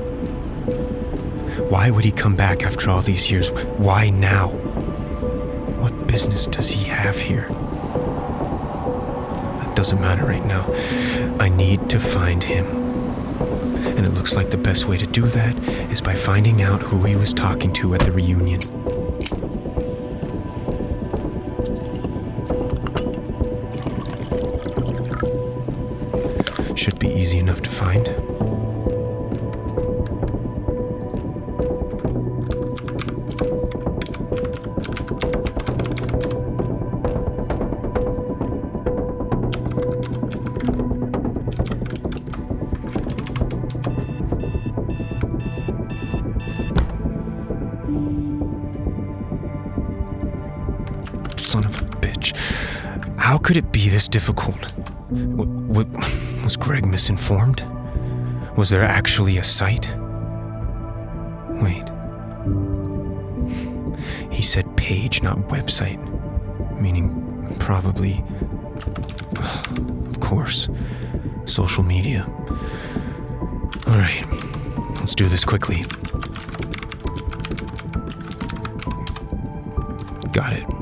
[1.69, 3.51] Why would he come back after all these years?
[3.77, 4.47] Why now?
[5.83, 7.47] What business does he have here?
[9.81, 10.71] Doesn't matter right now.
[11.39, 12.67] I need to find him.
[13.97, 15.57] And it looks like the best way to do that
[15.91, 18.61] is by finding out who he was talking to at the reunion.
[26.75, 28.30] Should be easy enough to find.
[57.21, 57.63] Misinformed?
[58.57, 59.87] Was there actually a site?
[61.61, 61.87] Wait.
[64.31, 65.99] He said page, not website.
[66.81, 68.23] Meaning, probably.
[70.09, 70.67] Of course,
[71.45, 72.27] social media.
[73.87, 74.25] Alright,
[74.99, 75.83] let's do this quickly.
[80.31, 80.80] Got it.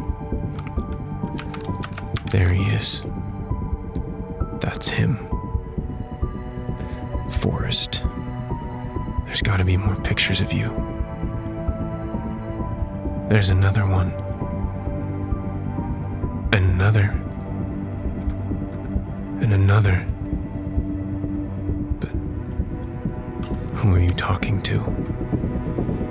[23.80, 24.76] Who are you talking to?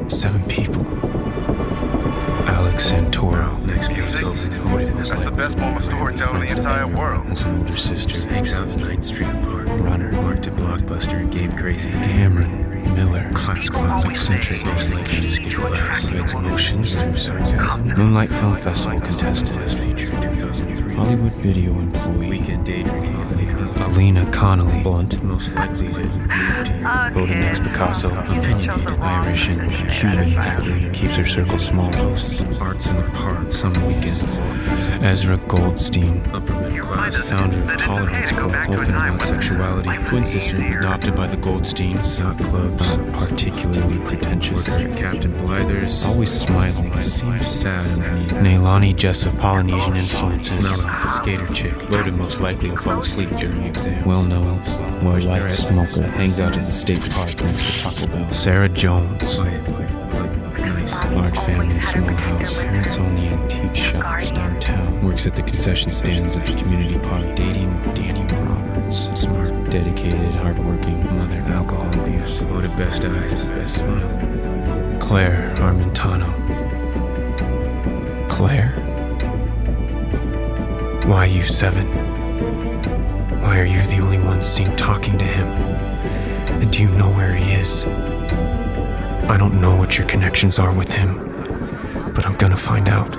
[0.08, 0.86] Seven people.
[2.48, 3.62] Alex Santoro.
[3.66, 4.96] Next Beethoven.
[4.96, 7.26] That's the best moment storytelling in the entire world.
[7.26, 8.18] Has an older sister.
[8.20, 9.66] Hangs out in Ninth Street Park.
[9.68, 10.10] Runner.
[10.12, 11.30] Marked at Blockbuster.
[11.30, 11.90] Game Crazy.
[11.90, 12.94] Cameron.
[12.94, 13.30] Miller.
[13.34, 14.10] Class clown.
[14.10, 14.64] Eccentric.
[14.64, 16.04] Most likely to skip class.
[16.04, 17.86] Spreads emotions through sarcasm.
[17.86, 19.58] Moonlight Film Festival contestant.
[19.58, 20.94] Best feature 2003.
[20.94, 22.30] Hollywood Video Employee.
[22.30, 23.18] Weekend day drinking.
[23.76, 24.82] Alina Connolly.
[24.82, 25.22] Blunt.
[25.22, 27.12] Most likely to move to Europe.
[27.12, 28.08] Voted next Picasso.
[28.08, 28.70] Opinionated.
[29.00, 30.34] Irish and Cuban.
[30.34, 30.90] Pack leader.
[30.90, 31.92] Keeps her circle small.
[31.92, 33.52] Hosts arts in the park.
[33.52, 34.38] Some weekends.
[35.02, 36.22] Ezra Goldstein.
[36.32, 37.16] Upper middle class.
[37.16, 38.70] Founder of Tolerance Club.
[38.70, 39.90] Open about sexuality.
[40.08, 40.56] Twin sister.
[40.78, 42.18] Adopted by the Goldsteins.
[42.20, 42.98] Not clubs.
[42.98, 44.68] Not particularly pretentious.
[44.68, 46.04] Worker at Captain Blyther's.
[46.04, 46.92] Always smiling.
[47.00, 48.32] Seems sad underneath.
[48.32, 49.36] Nailani Jessup.
[49.38, 50.62] Polynesian influences.
[50.62, 50.88] Mellow.
[51.16, 51.74] Skater chick.
[51.88, 54.04] Voted most likely to fall asleep during exam.
[54.04, 54.62] Well known.
[55.04, 56.02] Well liked smoker.
[56.02, 58.34] Hangs out at the state park next to Taco Bell.
[58.34, 59.38] Sarah Jones.
[59.38, 60.92] Nice.
[61.12, 62.54] Large family, small house.
[62.54, 65.04] Parents own the antique shops downtown.
[65.04, 67.36] Works at the concession stands at the community park.
[67.36, 69.10] Dating Danny Roberts.
[69.20, 70.98] Smart, dedicated, hardworking.
[71.16, 72.40] Mother, alcohol abuse.
[72.42, 74.98] Oh, Voted best eyes, best smile.
[75.00, 76.28] Claire Armentano.
[78.28, 78.72] Claire?
[81.06, 81.86] Why you seven?
[83.40, 85.46] Why are you the only one seen talking to him?
[86.60, 87.84] And do you know where he is?
[89.28, 91.18] I don't know what your connections are with him,
[92.14, 93.14] but I'm gonna find out.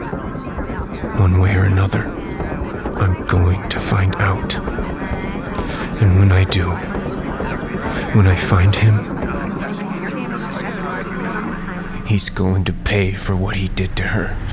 [1.19, 2.03] One way or another,
[2.99, 4.55] I'm going to find out.
[6.01, 6.69] And when I do,
[8.15, 8.95] when I find him,
[12.05, 14.48] he's going to pay for what he did to her.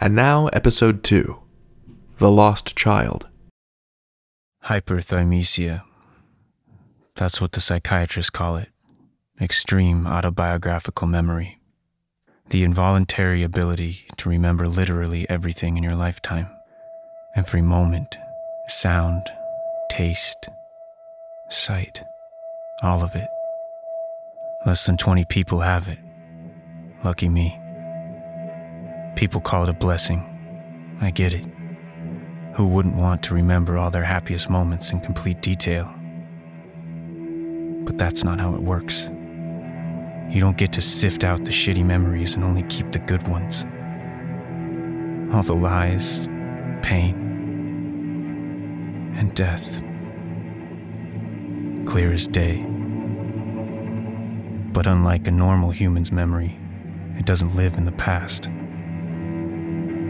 [0.00, 1.38] And now, episode 2
[2.18, 3.28] The Lost Child.
[4.64, 5.82] Hyperthymesia.
[7.14, 8.70] That's what the psychiatrists call it.
[9.40, 11.60] Extreme autobiographical memory.
[12.50, 16.48] The involuntary ability to remember literally everything in your lifetime.
[17.36, 18.16] Every moment,
[18.68, 19.22] sound,
[19.90, 20.48] taste,
[21.50, 22.02] sight,
[22.82, 23.28] all of it.
[24.66, 25.98] Less than 20 people have it.
[27.04, 27.60] Lucky me.
[29.16, 30.22] People call it a blessing.
[31.00, 31.44] I get it.
[32.54, 35.92] Who wouldn't want to remember all their happiest moments in complete detail?
[37.84, 39.08] But that's not how it works.
[40.30, 43.64] You don't get to sift out the shitty memories and only keep the good ones.
[45.34, 46.26] All the lies,
[46.82, 47.14] pain,
[49.16, 49.80] and death.
[51.86, 52.64] Clear as day.
[54.72, 56.58] But unlike a normal human's memory,
[57.16, 58.48] it doesn't live in the past.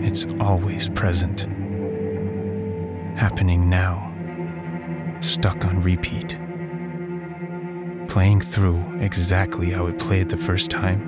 [0.04, 1.48] It's always present.
[3.16, 4.12] Happening now.
[5.20, 6.38] Stuck on repeat.
[8.08, 11.00] Playing through exactly how it played the first time.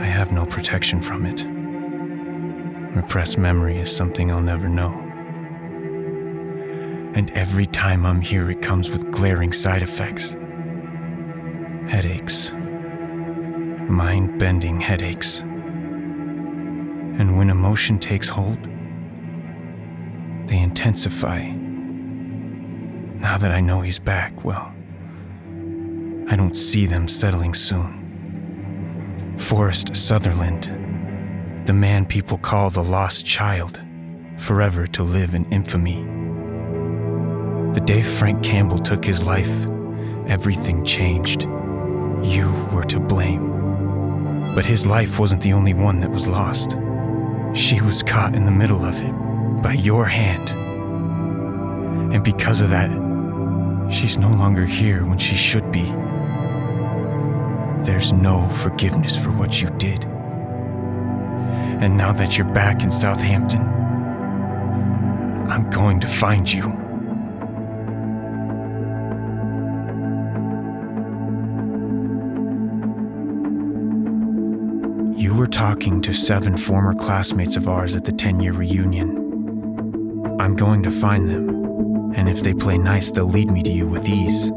[0.00, 1.46] I have no protection from it.
[2.96, 4.90] Repressed memory is something I'll never know.
[7.14, 10.36] And every time I'm here, it comes with glaring side effects
[11.88, 12.50] headaches,
[13.88, 15.44] mind bending headaches.
[17.18, 18.58] And when emotion takes hold,
[20.48, 21.48] they intensify.
[23.24, 24.74] Now that I know he's back, well,
[26.28, 29.36] I don't see them settling soon.
[29.38, 30.64] Forrest Sutherland,
[31.66, 33.80] the man people call the lost child,
[34.38, 36.02] forever to live in infamy.
[37.74, 39.66] The day Frank Campbell took his life,
[40.26, 41.42] everything changed.
[42.22, 44.54] You were to blame.
[44.54, 46.76] But his life wasn't the only one that was lost.
[47.54, 49.12] She was caught in the middle of it
[49.62, 50.50] by your hand.
[52.12, 52.90] And because of that,
[53.92, 55.84] she's no longer here when she should be.
[57.84, 60.04] There's no forgiveness for what you did.
[61.80, 63.62] And now that you're back in Southampton,
[65.48, 66.83] I'm going to find you.
[75.54, 80.36] Talking to seven former classmates of ours at the 10 year reunion.
[80.40, 83.86] I'm going to find them, and if they play nice, they'll lead me to you
[83.86, 84.50] with ease.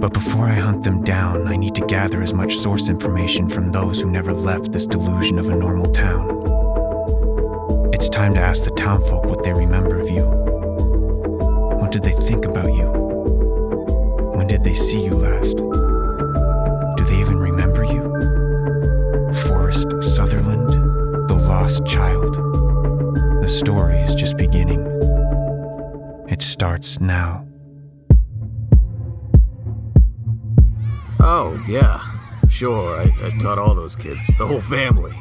[0.00, 3.70] But before I hunt them down, I need to gather as much source information from
[3.70, 6.30] those who never left this delusion of a normal town.
[7.92, 10.24] It's time to ask the townfolk what they remember of you.
[11.76, 12.86] What did they think about you?
[14.34, 15.87] When did they see you last?
[21.78, 22.34] Lost child.
[23.42, 24.80] The story is just beginning.
[26.28, 27.46] It starts now.
[31.20, 32.04] Oh, yeah.
[32.48, 35.12] Sure, I, I taught all those kids, the whole family.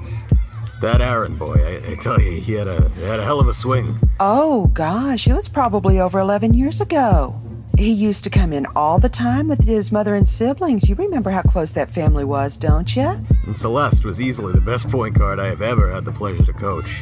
[0.81, 3.47] That Aaron boy, I, I tell you, he had a he had a hell of
[3.47, 3.99] a swing.
[4.19, 7.41] Oh, gosh, it was probably over 11 years ago.
[7.77, 10.87] He used to come in all the time with his mother and siblings.
[10.87, 13.21] You remember how close that family was, don't you?
[13.47, 16.51] And Celeste was easily the best point guard I have ever had the pleasure to
[16.51, 17.01] coach.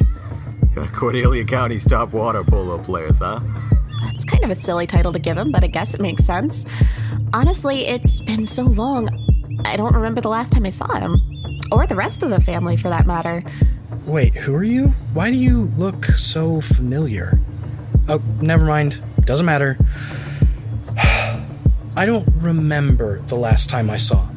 [0.92, 3.40] Cordelia County's top water polo players, huh?
[4.04, 6.64] That's kind of a silly title to give him, but I guess it makes sense.
[7.34, 9.08] Honestly, it's been so long,
[9.64, 11.20] I don't remember the last time I saw him.
[11.72, 13.42] Or the rest of the family, for that matter.
[14.04, 14.94] Wait, who are you?
[15.14, 17.40] Why do you look so familiar?
[18.08, 19.02] Oh, never mind.
[19.24, 19.76] Doesn't matter.
[20.96, 24.35] I don't remember the last time I saw him.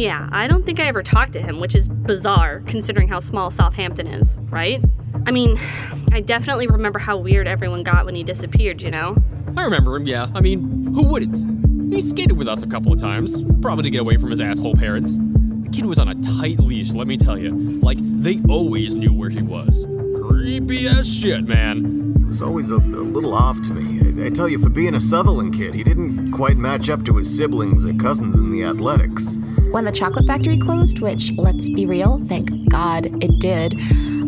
[0.00, 3.50] Yeah, I don't think I ever talked to him, which is bizarre considering how small
[3.50, 4.82] Southampton is, right?
[5.26, 5.60] I mean,
[6.12, 9.22] I definitely remember how weird everyone got when he disappeared, you know?
[9.58, 10.28] I remember him, yeah.
[10.34, 11.92] I mean, who wouldn't?
[11.92, 14.74] He skated with us a couple of times, probably to get away from his asshole
[14.74, 15.18] parents.
[15.18, 17.50] The kid was on a tight leash, let me tell you.
[17.80, 19.86] Like, they always knew where he was.
[20.14, 22.14] Creepy as shit, man.
[22.16, 24.22] He was always a, a little off to me.
[24.22, 27.18] I, I tell you, for being a Sutherland kid, he didn't quite match up to
[27.18, 29.38] his siblings or cousins in the athletics.
[29.70, 33.80] When the chocolate factory closed, which, let's be real, thank God it did,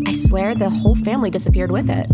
[0.07, 2.07] I swear the whole family disappeared with it.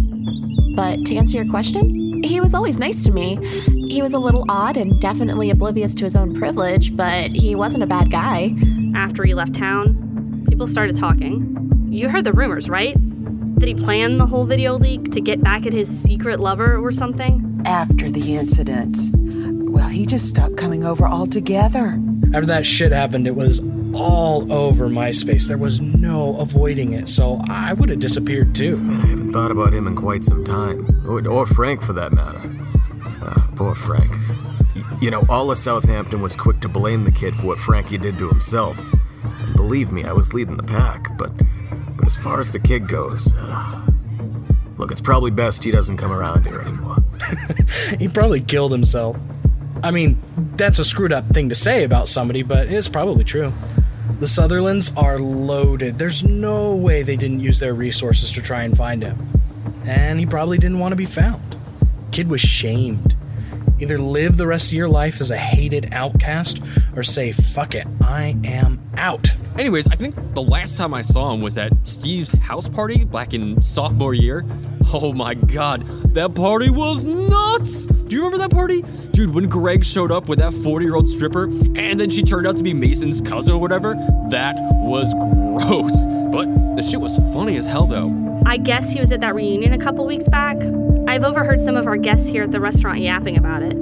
[0.74, 3.38] But to answer your question, he was always nice to me.
[3.86, 7.84] He was a little odd and definitely oblivious to his own privilege, but he wasn't
[7.84, 8.54] a bad guy.
[8.94, 11.86] After he left town, people started talking.
[11.90, 12.96] You heard the rumors, right?
[13.60, 16.92] That he planned the whole video leak to get back at his secret lover or
[16.92, 17.60] something?
[17.66, 18.96] After the incident.
[19.70, 22.00] Well, he just stopped coming over altogether.
[22.34, 23.60] After that shit happened, it was
[23.94, 25.48] all over MySpace.
[25.48, 28.76] There was no avoiding it, so I would have disappeared too.
[28.76, 31.02] I haven't thought about him in quite some time.
[31.06, 32.40] Or, or Frank, for that matter.
[33.22, 34.12] Ah, poor Frank.
[34.76, 37.96] Y- you know, all of Southampton was quick to blame the kid for what Frankie
[37.98, 38.78] did to himself.
[39.40, 41.32] And believe me, I was leading the pack, but,
[41.96, 43.86] but as far as the kid goes, uh,
[44.76, 46.98] look, it's probably best he doesn't come around here anymore.
[47.98, 49.16] he probably killed himself.
[49.82, 50.20] I mean,
[50.56, 53.52] that's a screwed up thing to say about somebody, but it's probably true.
[54.20, 55.98] The Sutherlands are loaded.
[55.98, 59.28] There's no way they didn't use their resources to try and find him.
[59.84, 61.56] And he probably didn't want to be found.
[62.10, 63.14] Kid was shamed.
[63.80, 66.60] Either live the rest of your life as a hated outcast
[66.96, 69.32] or say, fuck it, I am out.
[69.56, 73.34] Anyways, I think the last time I saw him was at Steve's house party back
[73.34, 74.44] in sophomore year.
[74.92, 77.86] Oh my god, that party was nuts!
[77.86, 78.82] Do you remember that party?
[79.12, 82.46] Dude, when Greg showed up with that 40 year old stripper and then she turned
[82.46, 83.94] out to be Mason's cousin or whatever,
[84.30, 86.06] that was gross.
[86.32, 88.42] But the shit was funny as hell though.
[88.46, 90.56] I guess he was at that reunion a couple weeks back.
[91.08, 93.72] I've overheard some of our guests here at the restaurant yapping about it.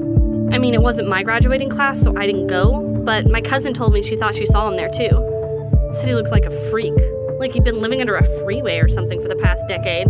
[0.54, 3.92] I mean, it wasn't my graduating class, so I didn't go, but my cousin told
[3.92, 5.90] me she thought she saw him there too.
[5.92, 6.94] Said he looks like a freak,
[7.40, 10.06] like he'd been living under a freeway or something for the past decade.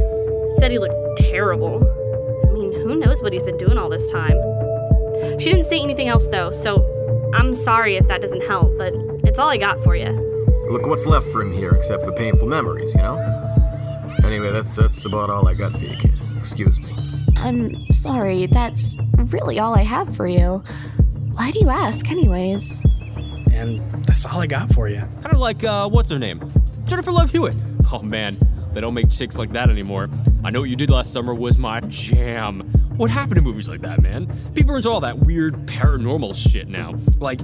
[0.59, 1.79] Said he looked terrible.
[2.51, 4.37] I mean, who knows what he's been doing all this time?
[5.41, 6.85] She didn't say anything else though, so
[7.33, 8.93] I'm sorry if that doesn't help, but
[9.25, 10.11] it's all I got for you.
[10.69, 13.17] Look what's left for him here except for painful memories, you know?
[14.23, 16.21] Anyway, that's that's about all I got for you, kid.
[16.39, 17.06] Excuse me.
[17.37, 20.63] I'm sorry, that's really all I have for you.
[21.33, 22.83] Why do you ask, anyways?
[23.53, 25.01] And that's all I got for you.
[25.01, 26.51] Kind of like, uh, what's her name?
[26.85, 27.57] Jennifer Love Hewitt.
[27.93, 28.37] Oh man,
[28.73, 30.09] they don't make chicks like that anymore.
[30.45, 32.61] I know what you did last summer was my jam.
[32.97, 34.31] What happened to movies like that, man?
[34.55, 36.95] People are into all that weird paranormal shit now.
[37.19, 37.41] Like,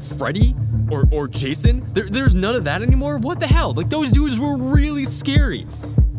[0.00, 0.54] Freddy?
[0.90, 1.84] Or, or Jason?
[1.94, 3.18] There, there's none of that anymore?
[3.18, 3.72] What the hell?
[3.72, 5.66] Like, those dudes were really scary.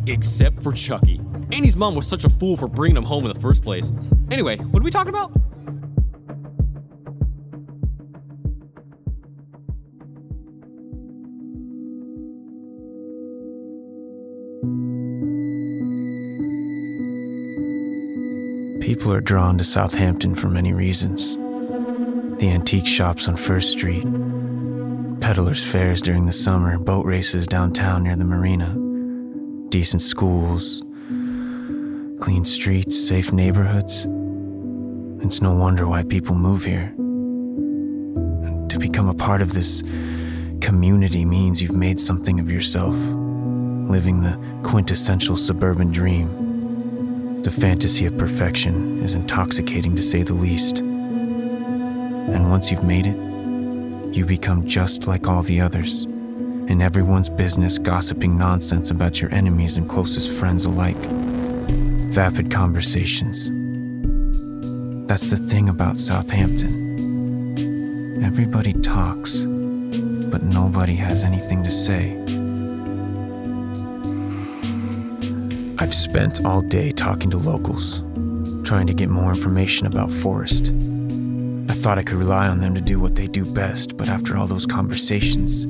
[0.05, 1.19] Except for Chucky.
[1.51, 3.91] Annie's mom was such a fool for bringing him home in the first place.
[4.29, 5.31] Anyway, what are we talking about?
[18.81, 21.37] People are drawn to Southampton for many reasons.
[22.39, 24.03] The antique shops on First Street,
[25.21, 28.75] peddlers' fairs during the summer, boat races downtown near the marina,
[29.69, 30.83] decent schools,
[32.19, 34.07] clean streets, safe neighborhoods.
[35.23, 36.93] It's no wonder why people move here.
[38.69, 39.83] To become a part of this
[40.61, 47.41] community means you've made something of yourself, living the quintessential suburban dream.
[47.43, 50.79] The fantasy of perfection is intoxicating to say the least.
[50.79, 53.17] And once you've made it,
[54.15, 59.77] you become just like all the others, in everyone's business, gossiping nonsense about your enemies
[59.77, 60.97] and closest friends alike.
[62.09, 63.51] Vapid conversations.
[65.07, 66.73] That's the thing about Southampton.
[68.23, 72.17] Everybody talks, but nobody has anything to say.
[75.77, 77.99] I've spent all day talking to locals,
[78.67, 80.73] trying to get more information about Forrest.
[81.69, 84.35] I thought I could rely on them to do what they do best, but after
[84.35, 85.65] all those conversations,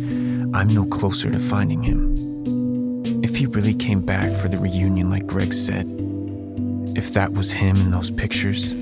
[0.55, 2.15] I'm no closer to finding him.
[3.23, 6.06] If he really came back for the reunion like Greg said,
[6.97, 8.73] if that was him in those pictures,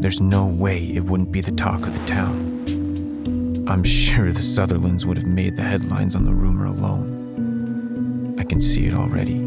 [0.00, 3.66] there's no way it wouldn't be the talk of the town.
[3.68, 8.36] I'm sure the Sutherlands would have made the headlines on the rumor alone.
[8.38, 9.38] I can see it already.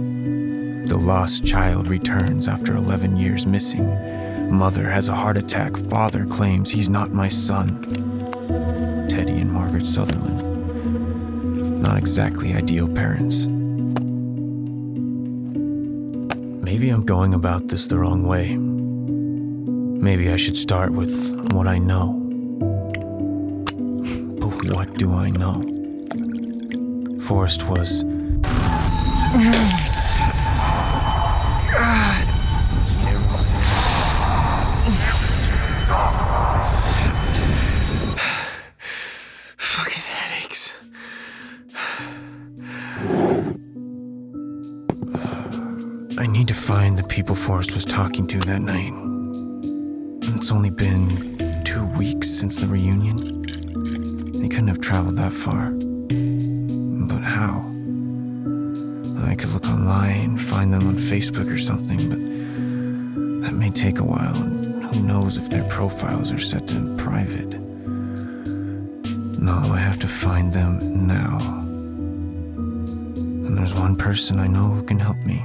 [0.86, 3.88] The lost child returns after 11 years missing.
[4.51, 5.78] Mother has a heart attack.
[5.89, 9.07] Father claims he's not my son.
[9.09, 10.41] Teddy and Margaret Sutherland.
[11.82, 13.47] Not exactly ideal parents.
[16.82, 18.55] Maybe I'm going about this the wrong way.
[18.57, 21.13] Maybe I should start with
[21.53, 22.13] what I know.
[24.39, 25.61] But what do I know?
[27.21, 28.03] Forrest was.
[47.42, 48.94] Forrest was talking to that night.
[50.36, 53.42] It's only been two weeks since the reunion.
[54.39, 55.72] They couldn't have traveled that far.
[55.72, 57.66] But how?
[59.28, 62.20] I could look online, find them on Facebook or something, but
[63.48, 67.60] that may take a while, and who knows if their profiles are set to private.
[69.39, 71.39] No, I have to find them now.
[73.48, 75.44] And there's one person I know who can help me,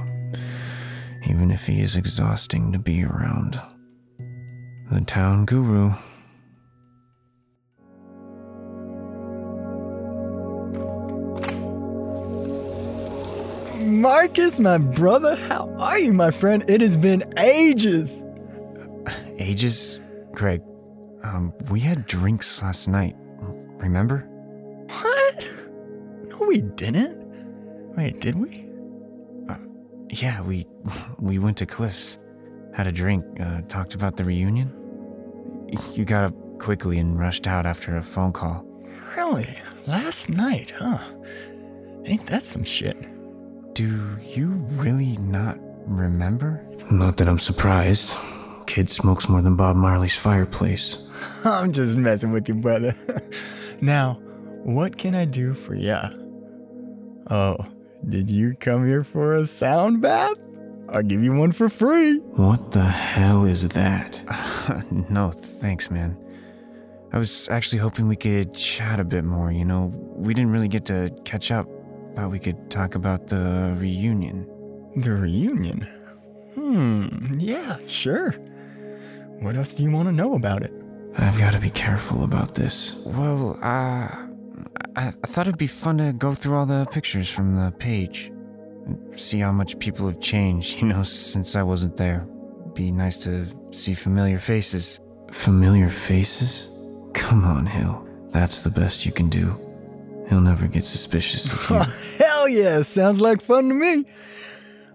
[1.29, 3.61] even if he is exhausting to be around.
[4.91, 5.93] The town guru.
[13.85, 16.63] Marcus, my brother, how are you, my friend?
[16.69, 18.13] It has been ages.
[19.37, 19.99] Ages?
[20.31, 20.61] Greg,
[21.23, 23.15] um, we had drinks last night.
[23.79, 24.19] Remember?
[24.87, 25.47] What?
[26.29, 27.17] No, we didn't.
[27.95, 28.67] Wait, did we?
[30.09, 30.65] Yeah, we
[31.19, 32.19] we went to Cliff's,
[32.73, 34.73] had a drink, uh, talked about the reunion.
[35.93, 38.65] You got up quickly and rushed out after a phone call.
[39.15, 39.47] Really?
[39.85, 40.99] Last night, huh?
[42.05, 42.97] Ain't that some shit?
[43.73, 46.63] Do you really not remember?
[46.89, 48.17] Not that I'm surprised.
[48.65, 51.09] Kid smokes more than Bob Marley's fireplace.
[51.43, 52.95] I'm just messing with you, brother.
[53.81, 54.19] now,
[54.63, 56.09] what can I do for ya?
[57.29, 57.57] Oh,
[58.07, 60.37] did you come here for a sound bath?
[60.89, 62.19] I'll give you one for free.
[62.19, 64.21] What the hell is that?
[65.09, 66.17] no, thanks, man.
[67.11, 69.91] I was actually hoping we could chat a bit more, you know.
[70.15, 71.67] We didn't really get to catch up.
[72.15, 74.47] Thought we could talk about the reunion.
[74.95, 75.87] The reunion?
[76.55, 78.31] Hmm, yeah, sure.
[79.39, 80.73] What else do you want to know about it?
[81.17, 83.03] I've got to be careful about this.
[83.05, 84.09] Well, uh,
[84.95, 88.31] I, I thought it'd be fun to go through all the pictures from the page.
[89.15, 92.27] See how much people have changed, you know, since I wasn't there.
[92.73, 94.99] Be nice to see familiar faces.
[95.31, 96.69] Familiar faces?
[97.13, 98.07] Come on, Hill.
[98.29, 99.55] That's the best you can do.
[100.29, 101.75] He'll never get suspicious of you.
[102.25, 104.05] Hell yeah, sounds like fun to me.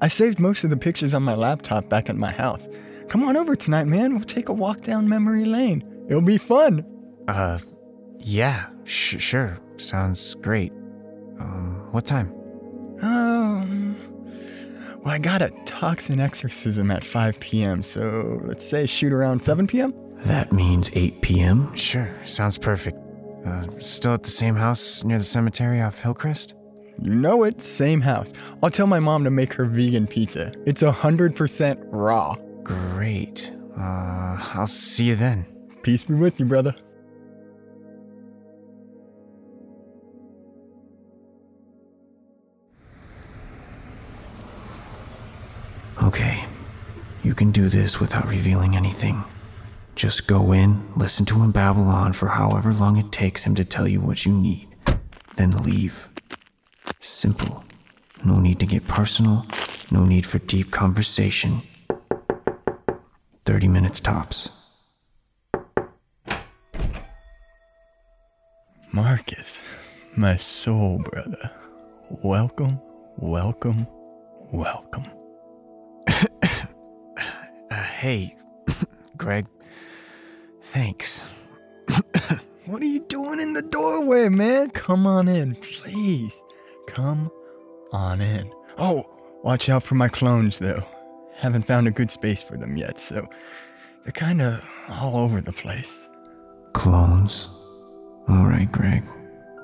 [0.01, 2.68] I saved most of the pictures on my laptop back at my house.
[3.09, 4.14] Come on over tonight, man.
[4.14, 5.82] We'll take a walk down memory lane.
[6.09, 6.84] It'll be fun.
[7.28, 7.59] Uh,
[8.18, 9.59] yeah, sh- sure.
[9.76, 10.72] Sounds great.
[11.40, 12.32] Um, what time?
[13.03, 13.97] Um,
[15.03, 19.67] well, I got a toxin exorcism at 5 p.m., so let's say shoot around 7
[19.67, 19.93] p.m.?
[20.23, 21.75] That means 8 p.m.?
[21.75, 22.97] Sure, sounds perfect.
[23.45, 26.55] Uh, still at the same house near the cemetery off Hillcrest?
[27.03, 28.33] You know it, same house.
[28.63, 30.53] I'll tell my mom to make her vegan pizza.
[30.65, 32.37] It's 100% raw.
[32.63, 33.53] Great.
[33.77, 35.45] Uh, I'll see you then.
[35.83, 36.77] Peace be with you, brother.
[46.13, 46.45] Okay,
[47.23, 49.25] you can do this without revealing anything.
[49.95, 53.65] Just go in, listen to him babble on for however long it takes him to
[53.65, 54.69] tell you what you need,
[55.37, 56.09] then leave.
[57.01, 57.65] Simple.
[58.27, 59.47] No need to get personal,
[59.91, 61.63] no need for deep conversation.
[63.47, 64.51] 30 minutes tops.
[68.93, 69.65] Marcus,
[70.15, 71.51] my soul brother,
[72.23, 72.79] welcome,
[73.17, 73.87] welcome,
[74.53, 75.07] welcome.
[78.03, 78.37] Hey,
[79.17, 79.47] Greg.
[80.61, 81.23] Thanks.
[82.67, 84.71] What are you doing in the doorway, man?
[84.71, 86.33] Come on in, please.
[86.87, 87.31] Come
[87.93, 88.53] on in.
[88.79, 89.05] Oh,
[89.43, 90.85] watch out for my clones, though.
[91.35, 93.29] Haven't found a good space for them yet, so
[94.05, 96.09] they're kind of all over the place.
[96.73, 97.49] Clones?
[98.29, 99.05] Alright, Greg.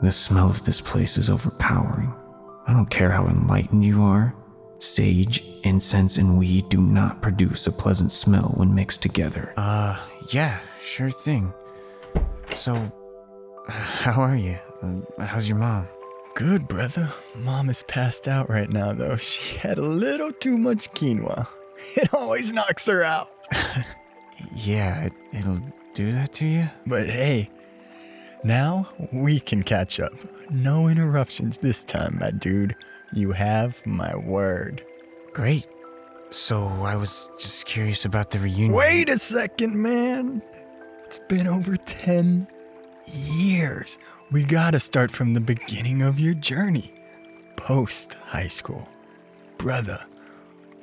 [0.02, 2.12] The smell of this place is overpowering.
[2.66, 4.34] I don't care how enlightened you are.
[4.80, 9.52] Sage, incense, and weed do not produce a pleasant smell when mixed together.
[9.56, 9.98] Uh,
[10.30, 11.52] yeah, sure thing.
[12.54, 12.90] So,
[13.68, 14.56] how are you?
[15.18, 15.88] How's your mom?
[16.34, 17.12] Good, brother.
[17.34, 19.16] Mom is passed out right now, though.
[19.16, 21.46] She had a little too much quinoa.
[21.96, 23.30] It always knocks her out.
[24.54, 25.60] Yeah, it, it'll
[25.94, 26.68] do that to you?
[26.86, 27.50] But hey,
[28.44, 30.12] now we can catch up.
[30.50, 32.76] No interruptions this time, my dude.
[33.12, 34.84] You have my word.
[35.32, 35.66] Great.
[36.30, 38.72] So, I was just curious about the reunion.
[38.72, 40.42] Wait a second, man.
[41.04, 42.46] It's been over 10
[43.06, 43.98] years.
[44.30, 46.92] We gotta start from the beginning of your journey,
[47.56, 48.86] post high school.
[49.56, 50.04] Brother,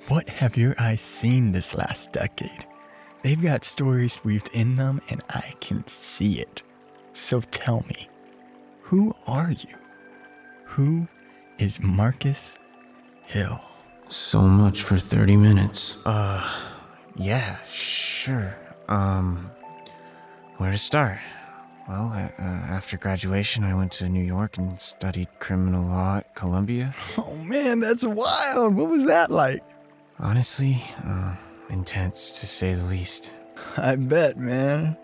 [0.08, 2.66] what have your eyes seen this last decade?
[3.22, 6.64] They've got stories weaved in them, and I can see it.
[7.14, 8.10] So tell me,
[8.82, 9.76] who are you?
[10.66, 11.08] Who
[11.58, 12.58] is Marcus
[13.26, 13.62] Hill?
[14.10, 16.06] So much for 30 minutes.
[16.06, 16.44] Uh,
[17.16, 18.56] yeah, sure.
[18.88, 19.50] Um,
[20.58, 21.18] where to start?
[21.88, 26.96] Well, uh, after graduation, I went to New York and studied criminal law at Columbia.
[27.18, 28.76] Oh man, that's wild.
[28.76, 29.64] What was that like?
[30.20, 31.36] Honestly, uh,
[31.70, 33.36] intense to say the least.
[33.78, 34.98] I bet, man.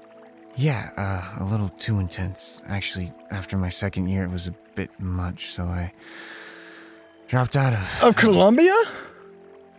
[0.56, 2.62] Yeah, uh, a little too intense.
[2.68, 5.94] Actually, after my second year, it was a bit much, so I
[7.32, 8.04] dropped out of.
[8.04, 8.76] Of Columbia?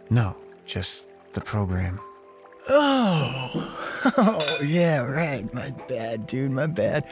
[0.09, 0.34] No,
[0.64, 2.00] just the program.
[2.68, 3.78] Oh.
[4.16, 5.46] Oh, yeah, right.
[5.55, 6.50] My bad, dude.
[6.50, 7.05] My bad.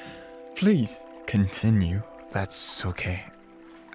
[0.57, 2.03] Please continue.
[2.32, 3.22] That's okay.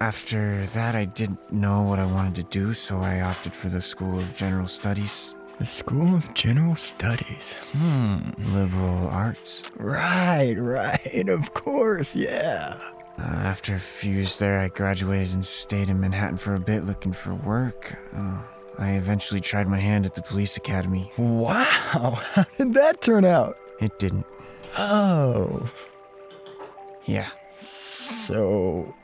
[0.00, 3.82] After that, I didn't know what I wanted to do, so I opted for the
[3.82, 5.34] School of General Studies.
[5.58, 7.56] The School of General Studies.
[7.76, 8.30] Hmm.
[8.54, 9.70] Liberal arts.
[9.76, 11.28] Right, right.
[11.28, 12.78] Of course, yeah.
[13.18, 16.84] Uh, after a few years there, I graduated and stayed in Manhattan for a bit
[16.84, 17.96] looking for work.
[18.14, 18.38] Uh,
[18.78, 21.10] I eventually tried my hand at the police academy.
[21.16, 21.54] Wow.
[22.32, 23.56] How did that turn out?
[23.80, 24.26] It didn't.
[24.76, 25.70] Oh.
[27.06, 27.28] Yeah.
[27.58, 28.94] So,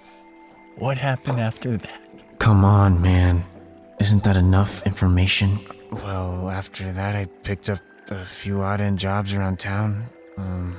[0.77, 2.01] what happened after that?
[2.39, 3.45] Come on, man.
[4.01, 5.59] Isn't that enough information?
[5.91, 7.79] Well, after that, I picked up
[8.11, 10.05] a few odd end jobs around town.
[10.37, 10.77] Um,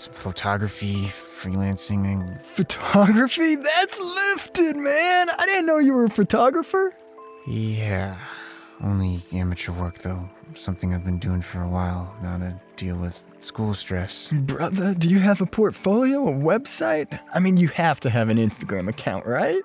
[0.00, 3.56] some photography, freelancing, and Photography?
[3.56, 5.28] That's lifted, man.
[5.30, 6.94] I didn't know you were a photographer.
[7.46, 8.16] yeah,
[8.82, 10.28] only amateur work though.
[10.54, 14.30] Something I've been doing for a while now to deal with school stress.
[14.32, 17.18] Brother, do you have a portfolio, a website?
[17.32, 19.62] I mean, you have to have an Instagram account, right?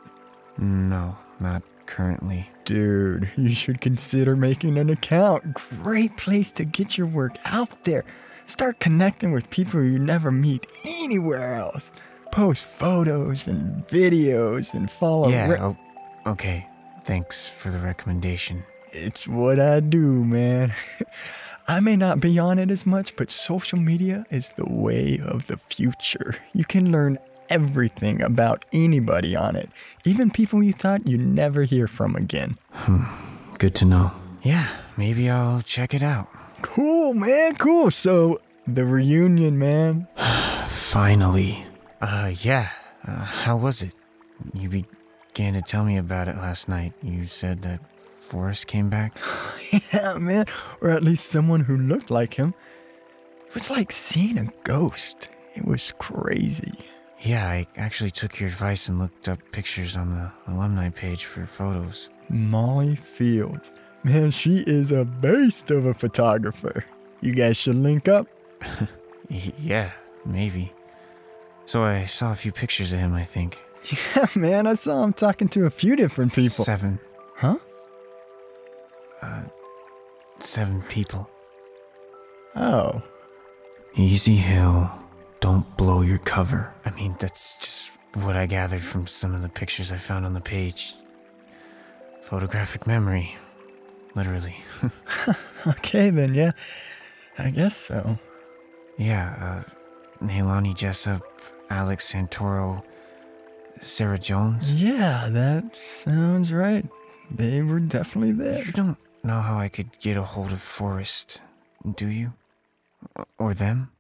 [0.58, 2.50] No, not currently.
[2.66, 5.54] Dude, you should consider making an account.
[5.84, 8.06] Great place to get your work out there.
[8.48, 11.92] Start connecting with people you never meet anywhere else.
[12.32, 15.28] Post photos and videos and follow.
[15.30, 15.78] yeah, re- oh,
[16.26, 16.68] okay.
[17.04, 18.64] Thanks for the recommendation.
[18.92, 20.74] It's what I do, man.
[21.68, 25.48] I may not be on it as much, but social media is the way of
[25.48, 26.38] the future.
[26.54, 27.20] You can learn
[27.50, 29.70] everything about anybody on it,
[30.06, 32.58] even people you thought you'd never hear from again.
[32.72, 33.04] Hmm.
[33.58, 34.12] Good to know.
[34.42, 36.30] Yeah, maybe I'll check it out.
[36.62, 37.92] Cool, man, cool.
[37.92, 40.08] So, the reunion, man.
[40.68, 41.66] Finally.
[42.02, 42.70] Uh, yeah.
[43.08, 43.94] Uh, how was it?
[44.54, 46.94] You began to tell me about it last night.
[47.02, 47.80] You said that
[48.20, 49.18] Forrest came back?
[49.94, 50.46] yeah, man.
[50.82, 52.54] Or at least someone who looked like him.
[53.48, 55.30] It was like seeing a ghost.
[55.56, 56.74] It was crazy.
[57.22, 61.46] Yeah, I actually took your advice and looked up pictures on the alumni page for
[61.46, 62.10] photos.
[62.30, 63.72] Molly Fields.
[64.08, 66.86] Man, she is a beast of a photographer.
[67.20, 68.28] You guys should link up.
[69.30, 69.92] Yeah,
[70.26, 70.72] maybe.
[71.66, 73.62] So I saw a few pictures of him, I think.
[74.16, 76.64] Yeah, man, I saw him talking to a few different people.
[76.64, 76.98] Seven.
[77.36, 77.58] Huh?
[79.22, 79.44] Uh,
[80.40, 81.30] seven people.
[82.56, 83.02] Oh.
[83.98, 84.90] Easy Hill.
[85.42, 86.74] Don't blow your cover.
[86.86, 90.34] I mean, that's just what I gathered from some of the pictures I found on
[90.34, 90.96] the page.
[92.22, 93.36] Photographic memory.
[94.18, 94.56] Literally.
[95.66, 96.52] Okay, then, yeah.
[97.38, 98.18] I guess so.
[98.98, 101.22] yeah, uh, Nailani Jessup,
[101.70, 102.84] Alex Santoro,
[103.82, 104.74] Sarah Jones.
[104.74, 106.86] Yeah, that sounds right.
[107.30, 108.64] They were definitely there.
[108.64, 111.42] You don't know how I could get a hold of Forrest,
[111.96, 112.32] do you?
[113.38, 113.92] Or them?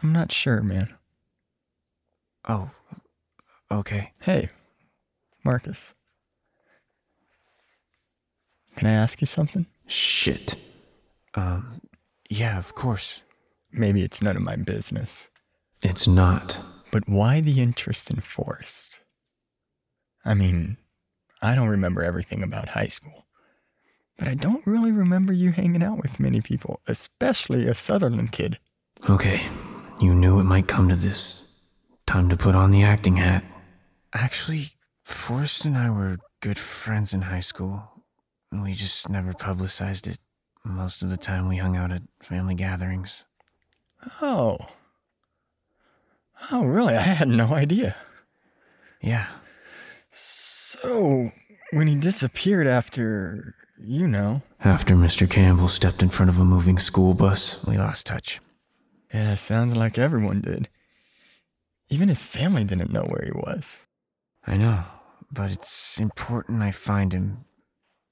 [0.00, 0.94] I'm not sure, man.
[2.48, 2.70] Oh,
[3.72, 4.12] okay.
[4.20, 4.48] Hey,
[5.44, 5.94] Marcus.
[8.80, 9.66] Can I ask you something?
[9.88, 10.56] Shit.
[11.34, 11.82] Um,
[12.30, 13.20] yeah, of course.
[13.70, 15.28] Maybe it's none of my business.
[15.82, 16.58] It's not.
[16.90, 19.00] But why the interest in Forrest?
[20.24, 20.78] I mean,
[21.42, 23.26] I don't remember everything about high school.
[24.18, 28.58] But I don't really remember you hanging out with many people, especially a Sutherland kid.
[29.10, 29.42] Okay,
[30.00, 31.66] you knew it might come to this.
[32.06, 33.44] Time to put on the acting hat.
[34.14, 34.70] Actually,
[35.04, 37.89] Forrest and I were good friends in high school.
[38.52, 40.18] We just never publicized it.
[40.64, 43.24] Most of the time we hung out at family gatherings.
[44.20, 44.58] Oh.
[46.50, 46.96] Oh, really?
[46.96, 47.96] I had no idea.
[49.00, 49.26] Yeah.
[50.10, 51.32] So,
[51.72, 54.42] when he disappeared after, you know.
[54.62, 55.30] After Mr.
[55.30, 58.40] Campbell stepped in front of a moving school bus, we lost touch.
[59.12, 60.68] Yeah, sounds like everyone did.
[61.88, 63.78] Even his family didn't know where he was.
[64.46, 64.84] I know,
[65.32, 67.44] but it's important I find him.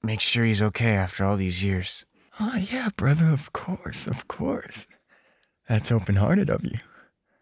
[0.01, 2.05] Make sure he's okay after all these years.
[2.39, 4.87] Oh, yeah, brother, of course, of course.
[5.67, 6.79] That's open hearted of you.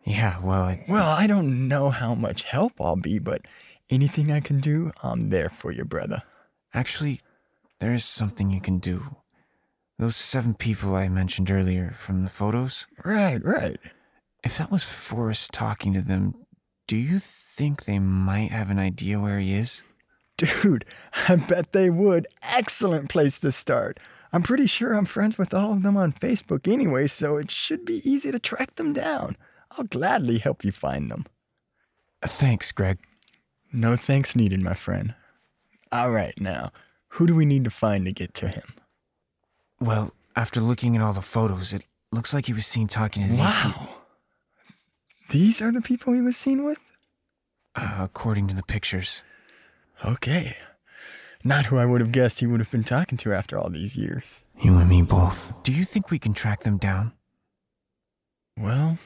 [0.06, 0.86] Yeah, well, I.
[0.88, 3.42] Well, I don't know how much help I'll be, but
[3.90, 6.24] anything I can do, I'm there for you, brother.
[6.74, 7.22] Actually,
[7.80, 9.18] there is something you can do.
[10.00, 12.88] Those seven people I mentioned earlier from the photos?
[13.04, 13.80] Right, right.
[14.44, 16.36] If that was Forrest talking to them,
[16.88, 19.84] do you think they might have an idea where he is?
[20.38, 20.86] Dude,
[21.28, 22.28] I bet they would.
[22.44, 24.00] Excellent place to start.
[24.32, 27.86] I'm pretty sure I'm friends with all of them on Facebook anyway, so it should
[27.86, 29.36] be easy to track them down.
[29.72, 31.26] I'll gladly help you find them.
[32.22, 33.00] Thanks, Greg.
[33.72, 35.16] No thanks needed, my friend.
[35.92, 36.72] All right, now,
[37.10, 38.74] who do we need to find to get to him?
[39.80, 43.30] Well, after looking at all the photos, it looks like he was seen talking to
[43.30, 43.72] these people.
[43.72, 43.96] Wow.
[45.30, 46.80] These are the people he was seen with?
[47.76, 49.24] Uh, according to the pictures.
[50.06, 50.56] Okay.
[51.44, 53.96] Not who I would have guessed he would have been talking to after all these
[53.96, 54.44] years.
[54.62, 55.54] You and me both.
[55.64, 57.14] Do you think we can track them down?
[58.58, 58.98] Well,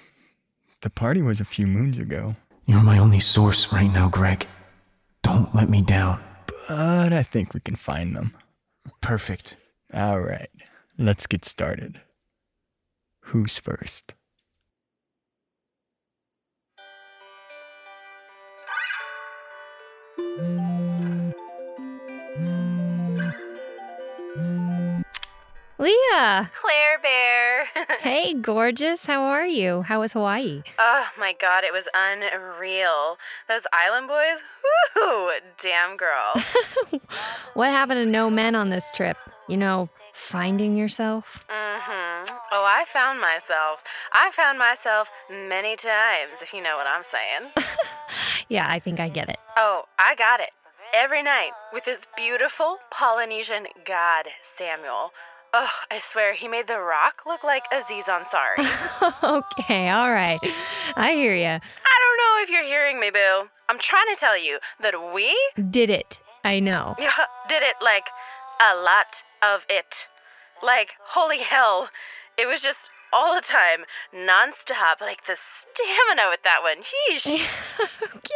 [0.81, 2.35] the party was a few moons ago,
[2.65, 4.47] You're my only source right now, Greg.
[5.23, 6.21] Don't let me down.
[6.67, 8.33] but I think we can find them.
[9.01, 9.57] Perfect.
[9.93, 10.49] All right,
[10.97, 11.99] let's get started.
[13.25, 14.15] Who's first?
[25.82, 26.51] Leah!
[26.61, 27.67] Claire Bear.
[28.01, 29.05] Hey, gorgeous.
[29.05, 29.82] How are you?
[29.82, 30.61] How was Hawaii?
[30.77, 33.17] oh my god, it was unreal.
[33.47, 34.39] Those island boys,
[34.95, 36.34] whoo, damn girl.
[37.55, 39.17] What happened to no men on this trip?
[39.49, 41.43] You know, finding yourself?
[41.49, 42.34] mm-hmm.
[42.51, 43.79] Oh, I found myself.
[44.13, 47.51] I found myself many times, if you know what I'm saying.
[48.49, 49.38] Yeah, I think I get it.
[49.55, 50.49] oh, I got it.
[50.93, 54.25] Every night with this beautiful Polynesian god,
[54.57, 55.11] Samuel.
[55.54, 58.60] Oh, I swear, he made The Rock look like Aziz Ansari.
[59.24, 60.39] okay, all right.
[60.95, 61.60] I hear ya.
[61.60, 63.49] I don't know if you're hearing me, Boo.
[63.68, 65.38] I'm trying to tell you that we
[65.70, 66.22] Did it.
[66.45, 66.95] I know.
[66.97, 67.12] Yeah,
[67.49, 68.06] did it like
[68.62, 70.08] a lot of it.
[70.64, 71.89] Like, holy hell.
[72.38, 75.01] It was just all the time, nonstop.
[75.01, 76.84] Like the stamina with that one.
[76.84, 77.47] Yeesh.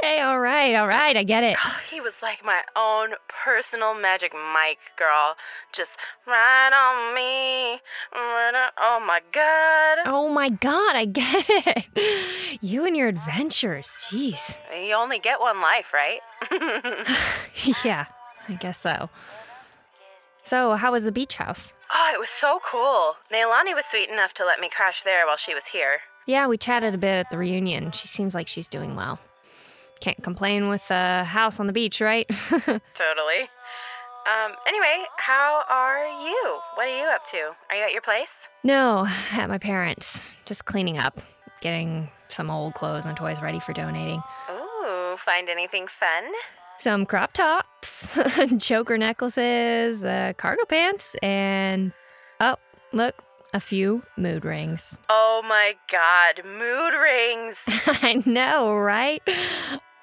[0.03, 1.15] Okay, all right, all right.
[1.15, 1.57] I get it.
[1.63, 5.35] Oh, he was like my own personal magic Mike, girl.
[5.71, 5.93] Just
[6.27, 7.79] right on me.
[8.13, 9.99] Right on, oh my god.
[10.05, 11.85] Oh my god, I get it.
[12.61, 13.87] You and your adventures.
[14.09, 14.57] Jeez.
[14.73, 16.21] You only get one life, right?
[17.83, 18.05] yeah,
[18.49, 19.09] I guess so.
[20.43, 21.74] So, how was the beach house?
[21.93, 23.15] Oh, it was so cool.
[23.31, 25.99] Neilani was sweet enough to let me crash there while she was here.
[26.27, 27.91] Yeah, we chatted a bit at the reunion.
[27.91, 29.19] She seems like she's doing well.
[29.99, 32.27] Can't complain with a house on the beach, right?
[32.49, 33.49] Totally.
[34.25, 36.59] Um, anyway, how are you?
[36.75, 37.51] What are you up to?
[37.69, 38.31] Are you at your place?
[38.63, 40.21] no, at my parents'.
[40.45, 41.19] Just cleaning up,
[41.61, 44.21] getting some old clothes and toys ready for donating.
[44.51, 46.23] Ooh, find anything fun?
[46.79, 48.17] Some crop tops,
[48.59, 51.93] choker necklaces, uh, cargo pants, and
[52.39, 52.57] oh,
[52.91, 53.15] look,
[53.53, 54.99] a few mood rings.
[55.09, 57.55] Oh my god, mood rings!
[58.03, 59.21] I know, right?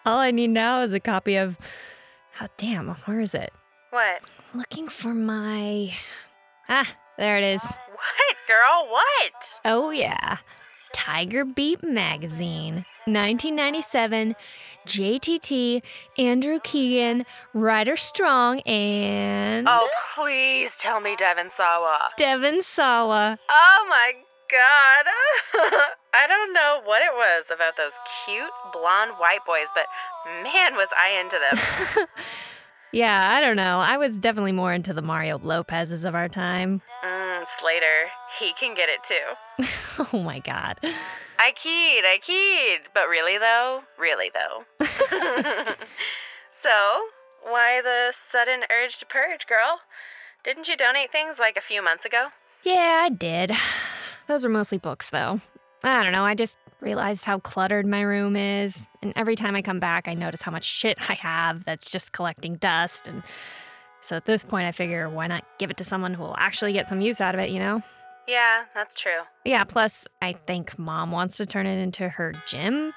[0.07, 1.57] All I need now is a copy of.
[2.41, 3.53] Oh, damn, where is it?
[3.91, 4.23] What?
[4.55, 5.93] Looking for my.
[6.68, 7.62] Ah, there it is.
[7.62, 8.89] What, girl?
[8.91, 9.33] What?
[9.66, 10.39] Oh, yeah.
[11.05, 14.36] Tiger Beat Magazine, 1997,
[14.86, 15.82] JTT,
[16.16, 19.66] Andrew Keegan, Ryder Strong, and.
[19.68, 21.98] Oh, please tell me Devon Sawa.
[22.16, 23.36] Devon Sawa.
[23.50, 24.12] Oh my
[24.48, 25.11] god.
[26.14, 27.90] I don't know what it was about those
[28.24, 29.86] cute blonde white boys, but
[30.44, 32.07] man, was I into them.
[32.93, 33.78] Yeah, I don't know.
[33.78, 36.82] I was definitely more into the Mario Lopez's of our time.
[37.05, 40.07] mm, Slater, he can get it too.
[40.12, 40.78] oh my god.
[41.38, 42.90] I keyed, I keyed.
[42.95, 43.82] But really, though?
[43.99, 44.86] Really, though?
[46.62, 47.01] so,
[47.43, 49.80] why the sudden urge to purge, girl?
[50.45, 52.26] Didn't you donate things like a few months ago?
[52.62, 53.53] Yeah, I did.
[54.28, 55.40] Those were mostly books, though.
[55.82, 58.89] I don't know, I just realized how cluttered my room is.
[59.03, 62.12] And every time I come back, I notice how much shit I have that's just
[62.12, 63.09] collecting dust.
[63.09, 63.22] And
[64.01, 66.72] so at this point, I figure why not give it to someone who will actually
[66.72, 67.83] get some use out of it, you know?
[68.26, 69.22] Yeah, that's true.
[69.45, 72.93] Yeah, plus, I think mom wants to turn it into her gym.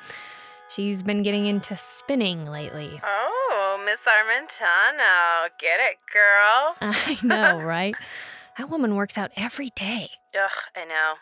[0.69, 2.99] She's been getting into spinning lately.
[3.03, 5.49] Oh, Miss Armentano.
[5.59, 6.75] Get it, girl?
[6.81, 7.95] I know, right?
[8.57, 10.09] That woman works out every day.
[10.33, 11.13] Ugh, I know.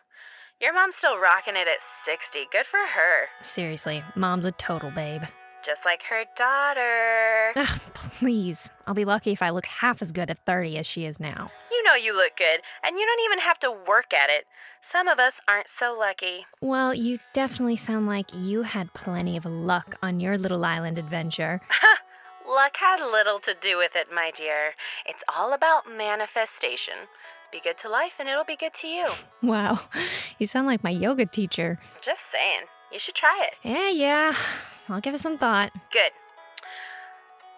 [0.62, 2.48] Your mom's still rocking it at 60.
[2.52, 3.28] Good for her.
[3.42, 5.24] Seriously, mom's a total babe.
[5.66, 7.54] Just like her daughter.
[7.56, 8.70] Ugh, please.
[8.86, 11.52] I'll be lucky if I look half as good at 30 as she is now.
[11.72, 14.46] You know you look good, and you don't even have to work at it.
[14.82, 16.46] Some of us aren't so lucky.
[16.62, 21.62] Well, you definitely sound like you had plenty of luck on your little island adventure.
[22.46, 24.74] Luck had little to do with it, my dear.
[25.06, 27.08] It's all about manifestation.
[27.54, 29.06] Be good to life, and it'll be good to you.
[29.44, 29.80] Wow,
[30.40, 31.78] you sound like my yoga teacher.
[32.02, 32.62] Just saying.
[32.92, 33.54] You should try it.
[33.62, 34.36] Yeah, yeah.
[34.90, 35.72] I'll give it some thought.
[35.92, 36.12] Good.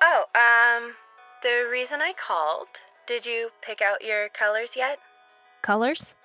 [0.02, 0.94] Oh, um,
[1.44, 2.68] the reason I called
[3.08, 5.00] Did you pick out your colors yet?
[5.62, 6.16] Colors?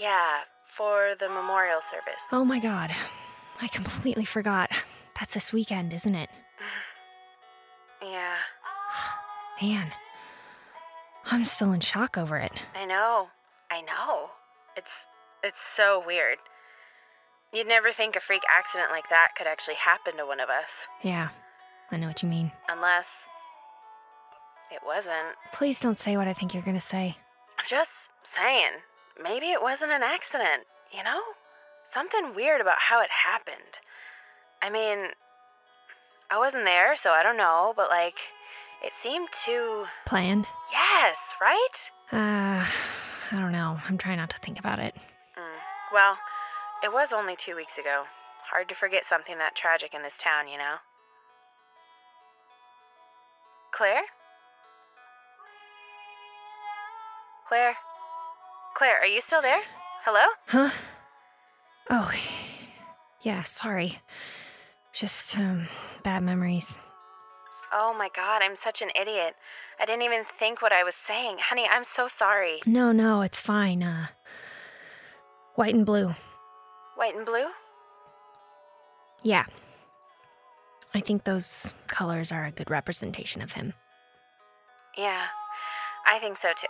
[0.00, 2.22] Yeah, for the memorial service.
[2.32, 2.90] Oh my god.
[3.60, 4.70] I completely forgot.
[5.18, 6.30] That's this weekend, isn't it?
[8.02, 8.36] Yeah,
[9.60, 9.92] Man.
[11.26, 12.52] I'm still in shock over it.
[12.74, 13.28] I know.
[13.70, 14.30] I know.
[14.76, 14.90] It's
[15.42, 16.38] it's so weird.
[17.52, 20.70] You'd never think a freak accident like that could actually happen to one of us,
[21.02, 21.30] Yeah,
[21.90, 22.52] I know what you mean.
[22.68, 23.06] unless
[24.70, 25.34] it wasn't.
[25.52, 27.16] Please don't say what I think you're gonna say.
[27.58, 27.90] I'm just
[28.22, 28.82] saying,
[29.20, 30.64] maybe it wasn't an accident,
[30.96, 31.20] you know?
[31.92, 33.78] Something weird about how it happened.
[34.62, 35.08] I mean,
[36.30, 38.18] I wasn't there, so I don't know, but like,
[38.82, 39.84] it seemed too.
[40.06, 40.46] Planned?
[40.72, 41.90] Yes, right?
[42.12, 42.64] Uh,
[43.32, 43.78] I don't know.
[43.88, 44.94] I'm trying not to think about it.
[45.38, 45.58] Mm.
[45.92, 46.16] Well,
[46.82, 48.04] it was only two weeks ago.
[48.50, 50.76] Hard to forget something that tragic in this town, you know?
[53.72, 54.02] Claire?
[57.46, 57.76] Claire?
[58.74, 59.60] Claire, are you still there?
[60.04, 60.24] Hello?
[60.48, 60.70] Huh?
[61.88, 62.10] Oh,
[63.22, 64.00] yeah, sorry.
[64.92, 65.68] Just, um,
[66.02, 66.76] bad memories.
[67.72, 69.34] Oh my god, I'm such an idiot.
[69.78, 71.38] I didn't even think what I was saying.
[71.40, 72.60] Honey, I'm so sorry.
[72.66, 73.82] No, no, it's fine.
[73.82, 74.06] Uh,
[75.54, 76.14] white and blue.
[76.96, 77.46] White and blue?
[79.22, 79.44] Yeah.
[80.94, 83.74] I think those colors are a good representation of him.
[84.96, 85.26] Yeah,
[86.06, 86.66] I think so too.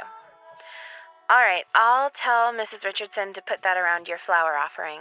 [1.31, 2.85] All right, I'll tell Mrs.
[2.85, 5.01] Richardson to put that around your flower offering.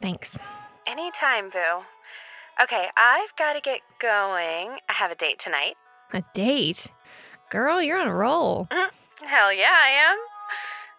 [0.00, 0.38] Thanks.
[0.86, 1.82] Anytime, Boo.
[2.62, 4.78] Okay, I've got to get going.
[4.88, 5.74] I have a date tonight.
[6.12, 6.90] A date?
[7.50, 8.66] Girl, you're on a roll.
[8.70, 9.26] Mm-hmm.
[9.26, 10.18] Hell yeah, I am.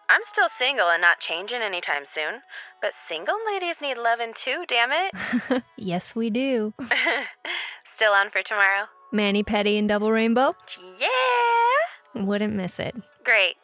[0.08, 2.40] I'm still single and not changing anytime soon.
[2.80, 5.62] But single ladies need loving too, damn it.
[5.76, 6.74] yes, we do.
[7.94, 8.86] still on for tomorrow?
[9.10, 10.54] mani-pedi and Double Rainbow?
[11.00, 12.22] Yeah!
[12.22, 12.94] Wouldn't miss it.
[13.24, 13.56] Great.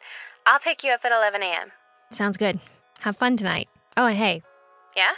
[0.47, 1.71] I'll pick you up at 11 a.m.
[2.11, 2.61] Sounds good.
[3.01, 3.69] Have fun tonight.
[3.97, 4.43] Oh, and hey,
[4.97, 5.13] Yeah?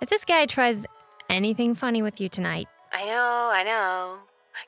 [0.00, 0.86] if this guy tries
[1.30, 4.18] anything funny with you tonight, I know, I know.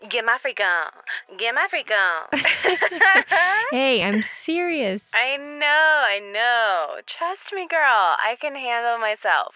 [0.08, 1.38] Get my freak on.
[1.38, 2.28] Get my freak on.
[3.70, 5.10] hey, I'm serious.
[5.14, 7.00] I know, I know.
[7.06, 7.80] Trust me, girl.
[7.82, 9.54] I can handle myself.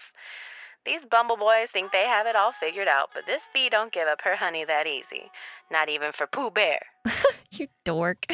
[0.85, 4.07] These bumble boys think they have it all figured out, but this bee don't give
[4.07, 5.31] up her honey that easy.
[5.69, 6.79] Not even for Pooh Bear.
[7.51, 8.25] you dork.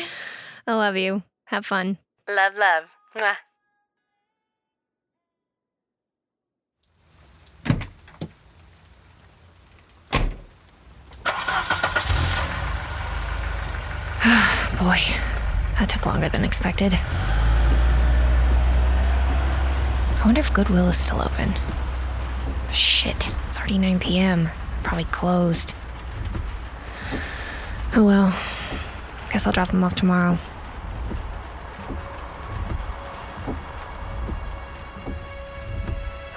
[0.67, 1.23] I love you.
[1.45, 1.97] Have fun.
[2.27, 2.83] Love, love.
[3.15, 3.35] Mwah.
[14.83, 14.99] Boy,
[15.79, 16.93] that took longer than expected.
[20.19, 21.53] I wonder if Goodwill is still open.
[22.73, 24.49] Shit, it's already 9 p.m.
[24.83, 25.73] Probably closed.
[27.95, 28.37] Oh well.
[29.31, 30.37] Guess I'll drop them off tomorrow.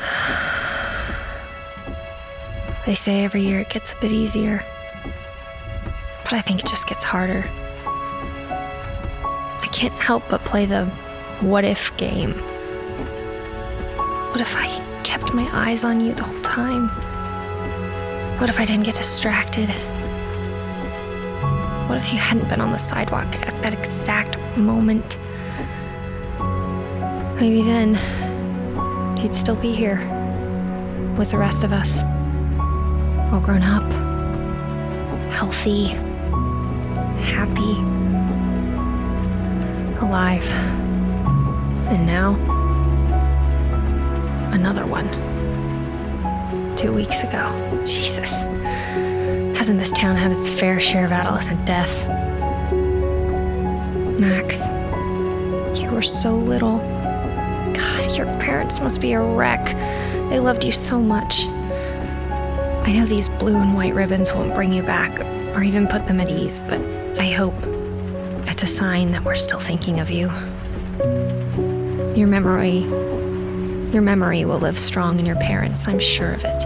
[2.87, 4.65] They say every year it gets a bit easier.
[6.23, 7.51] But I think it just gets harder.
[9.77, 10.87] Can't help but play the
[11.41, 12.33] what if game.
[14.31, 14.69] What if I
[15.03, 16.89] kept my eyes on you the whole time?
[18.41, 19.69] What if I didn't get distracted?
[21.91, 25.19] What if you hadn't been on the sidewalk at that exact moment?
[27.39, 27.99] Maybe then
[29.19, 29.99] you'd still be here
[31.19, 32.03] with the rest of us,
[33.31, 33.85] all grown up,
[35.35, 35.89] healthy,
[37.21, 37.96] happy,
[40.01, 40.47] alive.
[41.89, 42.35] And now,
[44.53, 45.09] another one.
[46.77, 47.83] Two weeks ago.
[47.85, 48.43] Jesus.
[49.57, 52.07] Hasn't this town had its fair share of adolescent death?
[54.19, 54.69] Max,
[55.81, 56.79] you were so little.
[57.75, 59.65] God, your parents must be a wreck.
[60.31, 61.45] They loved you so much.
[61.47, 65.21] I know these blue and white ribbons won't bring you back
[65.57, 66.81] or even put them at ease, but
[67.19, 67.55] I hope
[68.57, 70.29] it's a sign that we're still thinking of you.
[72.19, 72.79] Your memory,
[73.93, 76.65] your memory will live strong in your parents, I'm sure of it.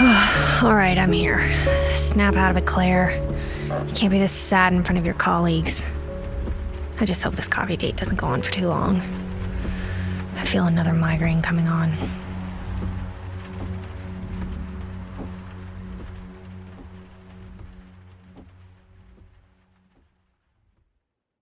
[0.64, 1.38] All right, I'm here.
[1.90, 3.24] Snap out of it, Claire.
[3.86, 5.84] You can't be this sad in front of your colleagues.
[6.98, 9.00] I just hope this coffee date doesn't go on for too long.
[10.34, 11.96] I feel another migraine coming on.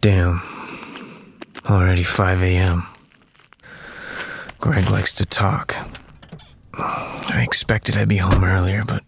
[0.08, 0.40] Damn.
[1.68, 2.86] Already 5 a.m.
[4.58, 5.76] Greg likes to talk.
[6.72, 9.04] I expected I'd be home earlier, but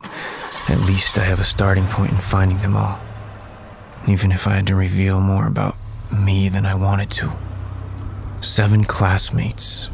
[0.69, 3.01] at least I have a starting point in finding them all.
[4.07, 5.75] even if I had to reveal more about
[6.13, 7.33] me than I wanted to.
[8.43, 9.89] Seven classmates.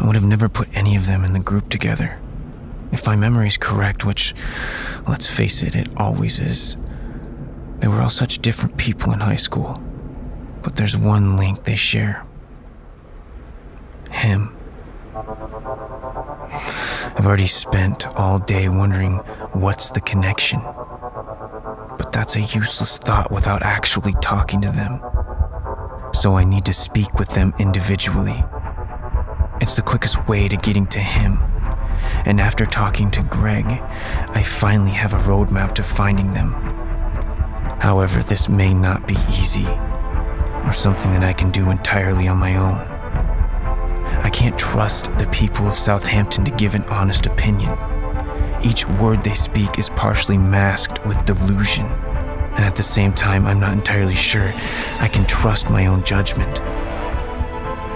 [0.00, 2.18] I would have never put any of them in the group together.
[2.90, 4.34] If my memory's correct, which,
[5.06, 6.78] let's face it, it always is,
[7.80, 9.82] they were all such different people in high school.
[10.62, 12.26] But there's one link they share
[14.10, 14.54] him.
[17.18, 19.16] I've already spent all day wondering
[19.52, 20.60] what's the connection.
[20.60, 25.00] But that's a useless thought without actually talking to them.
[26.14, 28.44] So I need to speak with them individually.
[29.60, 31.38] It's the quickest way to getting to him.
[32.24, 36.54] And after talking to Greg, I finally have a roadmap to finding them.
[37.80, 39.66] However, this may not be easy,
[40.64, 42.76] or something that I can do entirely on my own.
[44.22, 47.78] I can't trust the people of Southampton to give an honest opinion.
[48.64, 53.60] Each word they speak is partially masked with delusion, and at the same time, I'm
[53.60, 54.52] not entirely sure
[54.98, 56.60] I can trust my own judgment.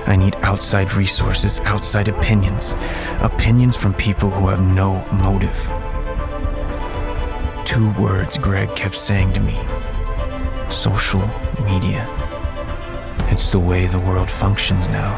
[0.07, 2.75] I need outside resources, outside opinions,
[3.21, 5.82] opinions from people who have no motive.
[7.73, 9.59] Two words Greg kept saying to me
[10.69, 11.27] social
[11.65, 12.07] media.
[13.31, 15.15] It's the way the world functions now,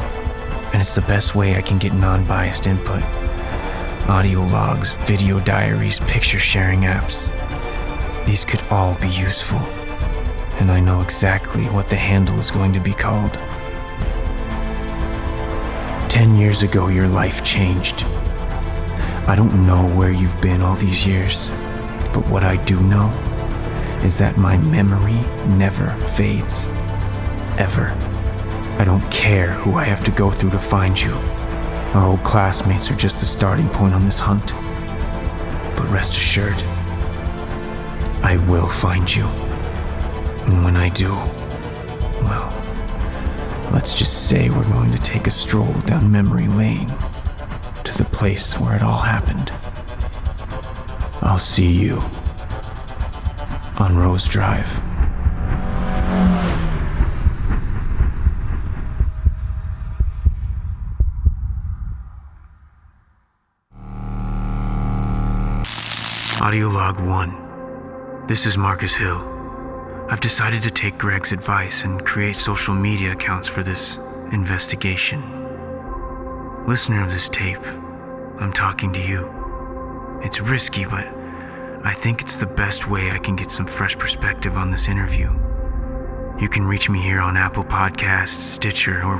[0.72, 3.02] and it's the best way I can get non biased input.
[4.08, 7.28] Audio logs, video diaries, picture sharing apps.
[8.24, 9.58] These could all be useful,
[10.60, 13.32] and I know exactly what the handle is going to be called.
[16.08, 18.04] Ten years ago, your life changed.
[19.26, 21.50] I don't know where you've been all these years,
[22.14, 23.10] but what I do know
[24.04, 25.20] is that my memory
[25.56, 26.66] never fades.
[27.58, 27.88] Ever.
[28.78, 31.12] I don't care who I have to go through to find you.
[31.92, 34.54] Our old classmates are just the starting point on this hunt.
[35.76, 36.60] But rest assured,
[38.22, 39.24] I will find you.
[40.46, 41.10] And when I do,
[42.22, 42.52] well,
[43.72, 46.92] let's just say we're going to take a stroll down memory lane
[47.84, 49.52] to the place where it all happened.
[51.24, 51.96] I'll see you
[53.78, 54.78] on Rose Drive.
[66.42, 68.26] Audio Log 1.
[68.28, 69.16] This is Marcus Hill.
[70.10, 73.96] I've decided to take Greg's advice and create social media accounts for this
[74.30, 75.22] investigation.
[76.68, 77.66] Listener of this tape,
[78.38, 79.32] I'm talking to you.
[80.22, 81.13] It's risky, but
[81.84, 85.30] I think it's the best way I can get some fresh perspective on this interview.
[86.40, 89.18] You can reach me here on Apple Podcasts, Stitcher, or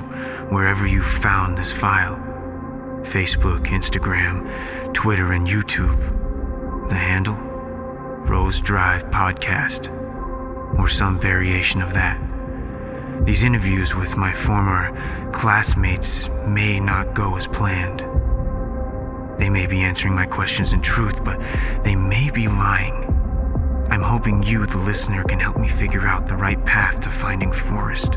[0.49, 2.17] wherever you found this file
[3.03, 6.89] Facebook, Instagram, Twitter, and YouTube.
[6.89, 7.37] The handle?
[7.37, 9.91] Rose Drive Podcast,
[10.79, 12.19] or some variation of that.
[13.27, 18.01] These interviews with my former classmates may not go as planned.
[19.39, 21.41] They may be answering my questions in truth, but
[21.83, 23.05] they may be lying.
[23.91, 27.53] I'm hoping you, the listener, can help me figure out the right path to finding
[27.53, 28.15] Forrest.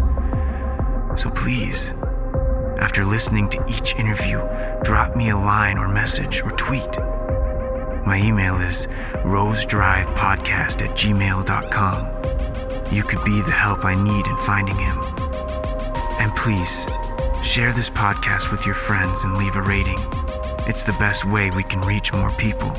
[1.15, 1.93] So please,
[2.79, 4.39] after listening to each interview,
[4.83, 6.97] drop me a line or message or tweet.
[8.05, 8.87] My email is
[9.25, 12.93] rosedrivepodcast at gmail.com.
[12.93, 14.97] You could be the help I need in finding him.
[16.19, 16.87] And please,
[17.43, 19.99] share this podcast with your friends and leave a rating.
[20.67, 22.73] It's the best way we can reach more people.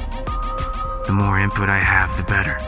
[1.06, 2.58] The more input I have, the better.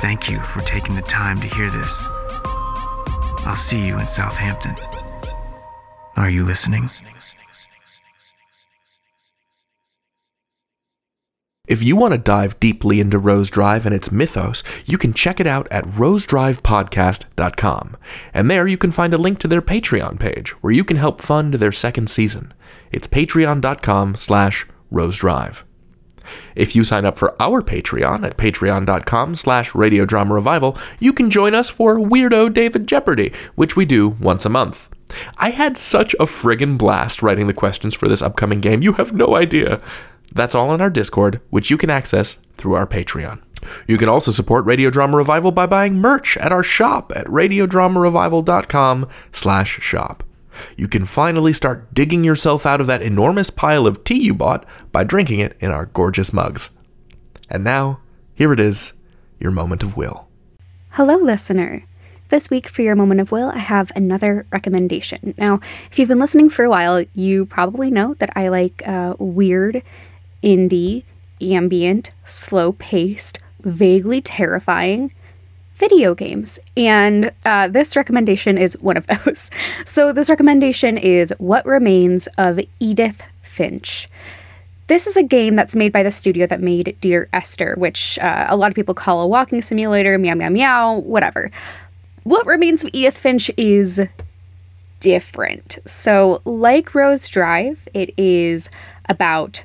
[0.00, 2.08] Thank you for taking the time to hear this.
[3.46, 4.74] I'll see you in Southampton.
[6.16, 6.88] Are you listening?
[11.68, 15.38] If you want to dive deeply into Rose Drive and its mythos, you can check
[15.38, 17.96] it out at rosedrivepodcast.com.
[18.34, 21.20] And there you can find a link to their Patreon page where you can help
[21.20, 22.52] fund their second season.
[22.92, 25.64] It's patreon.com slash rosedrive.
[26.54, 31.54] If you sign up for our Patreon at patreon.com slash radiodrama revival, you can join
[31.54, 34.88] us for Weirdo David Jeopardy, which we do once a month.
[35.38, 39.12] I had such a friggin' blast writing the questions for this upcoming game, you have
[39.12, 39.80] no idea.
[40.34, 43.40] That's all in our Discord, which you can access through our Patreon.
[43.86, 49.08] You can also support Radio Drama Revival by buying merch at our shop at radiodramarevival.com
[49.32, 50.22] slash shop.
[50.76, 54.66] You can finally start digging yourself out of that enormous pile of tea you bought
[54.92, 56.70] by drinking it in our gorgeous mugs.
[57.50, 58.00] And now,
[58.34, 58.92] here it is,
[59.38, 60.28] your moment of will.
[60.90, 61.84] Hello, listener.
[62.28, 65.34] This week, for your moment of will, I have another recommendation.
[65.38, 69.14] Now, if you've been listening for a while, you probably know that I like uh,
[69.18, 69.82] weird
[70.42, 71.04] indie,
[71.40, 75.12] ambient, slow paced, vaguely terrifying,
[75.78, 76.58] video games.
[76.76, 79.50] And uh, this recommendation is one of those.
[79.86, 84.08] So, this recommendation is What Remains of Edith Finch.
[84.88, 88.46] This is a game that's made by the studio that made Dear Esther, which uh,
[88.48, 91.50] a lot of people call a walking simulator, meow, meow, meow, whatever.
[92.24, 94.00] What Remains of Edith Finch is
[95.00, 95.78] different.
[95.86, 98.70] So, like Rose Drive, it is
[99.08, 99.62] about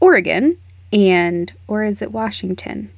[0.00, 0.58] Oregon
[0.92, 2.90] and, or is it Washington?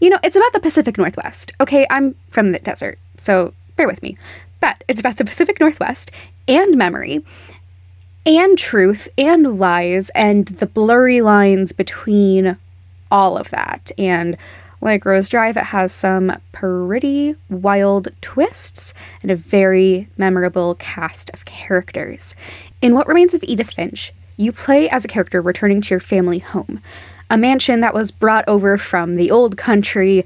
[0.00, 1.52] You know, it's about the Pacific Northwest.
[1.60, 4.16] Okay, I'm from the desert, so bear with me.
[4.60, 6.10] But it's about the Pacific Northwest
[6.48, 7.24] and memory
[8.24, 12.56] and truth and lies and the blurry lines between
[13.10, 13.92] all of that.
[13.96, 14.36] And
[14.80, 21.44] like Rose Drive, it has some pretty wild twists and a very memorable cast of
[21.44, 22.34] characters.
[22.82, 26.40] In What Remains of Edith Finch, you play as a character returning to your family
[26.40, 26.80] home,
[27.30, 30.24] a mansion that was brought over from the old country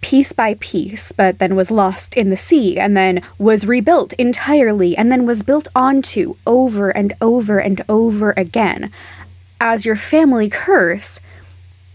[0.00, 4.94] piece by piece, but then was lost in the sea, and then was rebuilt entirely,
[4.96, 8.90] and then was built onto over and over and over again,
[9.60, 11.20] as your family curse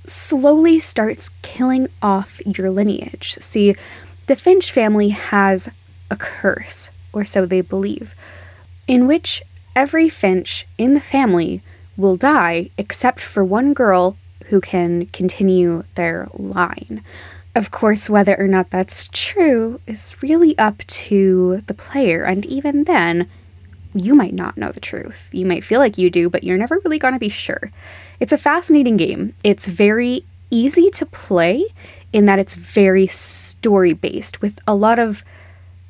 [0.08, 3.38] slowly starts killing off your lineage.
[3.42, 3.76] See,
[4.26, 5.70] the Finch family has
[6.10, 8.16] a curse, or so they believe,
[8.88, 9.44] in which
[9.76, 11.62] every Finch in the family
[12.00, 17.04] will die except for one girl who can continue their line.
[17.56, 22.86] Of course, whether or not that's true is really up to the player, and even
[22.86, 23.30] then,
[23.94, 25.30] you might not know the truth.
[25.32, 27.72] You might feel like you do, but you're never really going to be sure.
[28.20, 29.34] It's a fascinating game.
[29.44, 31.66] It's very easy to play
[32.14, 35.24] in that it's very story based with a lot of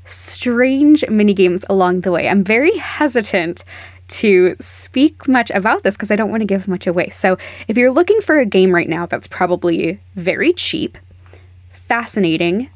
[0.05, 2.27] strange mini games along the way.
[2.27, 3.63] I'm very hesitant
[4.09, 7.09] to speak much about this because I don't want to give much away.
[7.09, 7.37] So,
[7.67, 10.97] if you're looking for a game right now that's probably very cheap,
[11.71, 12.69] fascinating,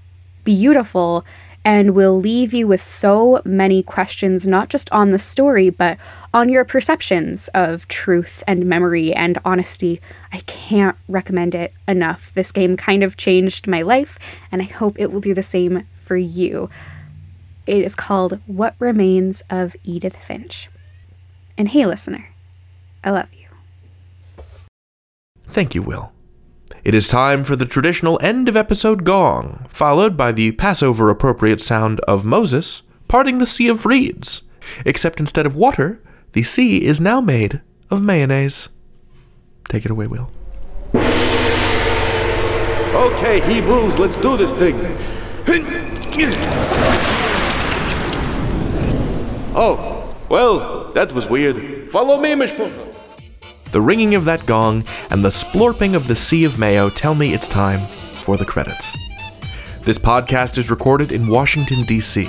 [0.44, 1.26] beautiful,
[1.66, 5.98] and will leave you with so many questions, not just on the story, but
[6.34, 10.02] on your perceptions of truth and memory and honesty.
[10.32, 12.34] I can't recommend it enough.
[12.34, 14.20] This game kind of changed my life,
[14.52, 16.70] and I hope it will do the same for you.
[17.66, 20.68] It is called What Remains of Edith Finch.
[21.58, 22.30] And hey, listener,
[23.04, 23.48] I love you.
[25.48, 26.12] Thank you, Wil.
[26.84, 31.62] It is time for the traditional end of episode gong, followed by the Passover appropriate
[31.62, 34.42] sound of Moses parting the Sea of Reeds.
[34.86, 36.02] Except instead of water,
[36.32, 38.70] the sea is now made of mayonnaise.
[39.70, 40.32] Take it away, Wil.
[42.96, 44.76] Okay, Hebrews, let's do this thing.
[49.56, 51.90] Oh, well, that was weird.
[51.92, 52.94] Follow me, Mishpucha.
[53.72, 57.34] The ringing of that gong and the splorping of the sea of mayo tell me
[57.34, 57.88] it's time
[58.22, 58.96] for the credits.
[59.82, 62.26] This podcast is recorded in Washington, D.C.,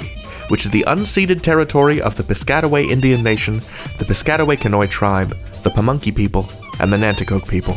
[0.48, 3.58] which is the unceded territory of the Piscataway Indian Nation,
[3.98, 6.48] the Piscataway Conoy tribe, the Pamunkey people,
[6.80, 7.76] and the Nanticoke people.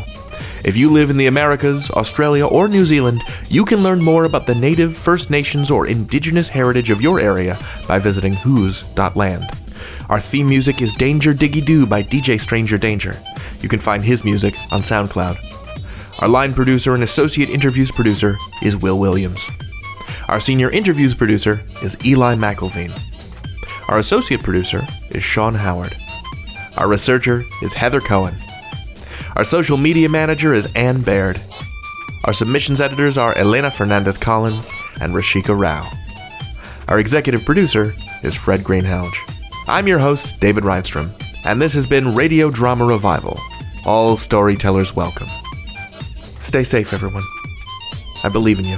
[0.63, 4.47] If you live in the Americas, Australia, or New Zealand, you can learn more about
[4.47, 9.49] the native, First Nations, or indigenous heritage of your area by visiting whos.land.
[10.09, 13.15] Our theme music is Danger Diggy Doo by DJ Stranger Danger.
[13.59, 15.37] You can find his music on SoundCloud.
[16.21, 19.47] Our line producer and associate interviews producer is Wil Williams.
[20.27, 22.91] Our senior interviews producer is Eli McIlveen.
[23.87, 25.95] Our associate producer is Sean Howard.
[26.77, 28.35] Our researcher is Heather Cohen.
[29.35, 31.39] Our social media manager is Anne Baird.
[32.25, 35.89] Our submissions editors are Elena Fernández Collins and Rashika Rao.
[36.87, 39.36] Our executive producer is Fred Greenhalgh.
[39.69, 41.11] I'm your host, David Rheinstrom,
[41.43, 43.37] and this has been Radio Drama Revival.
[43.85, 45.27] All storytellers welcome.
[46.41, 47.23] Stay safe, everyone.
[48.23, 48.77] I believe in you.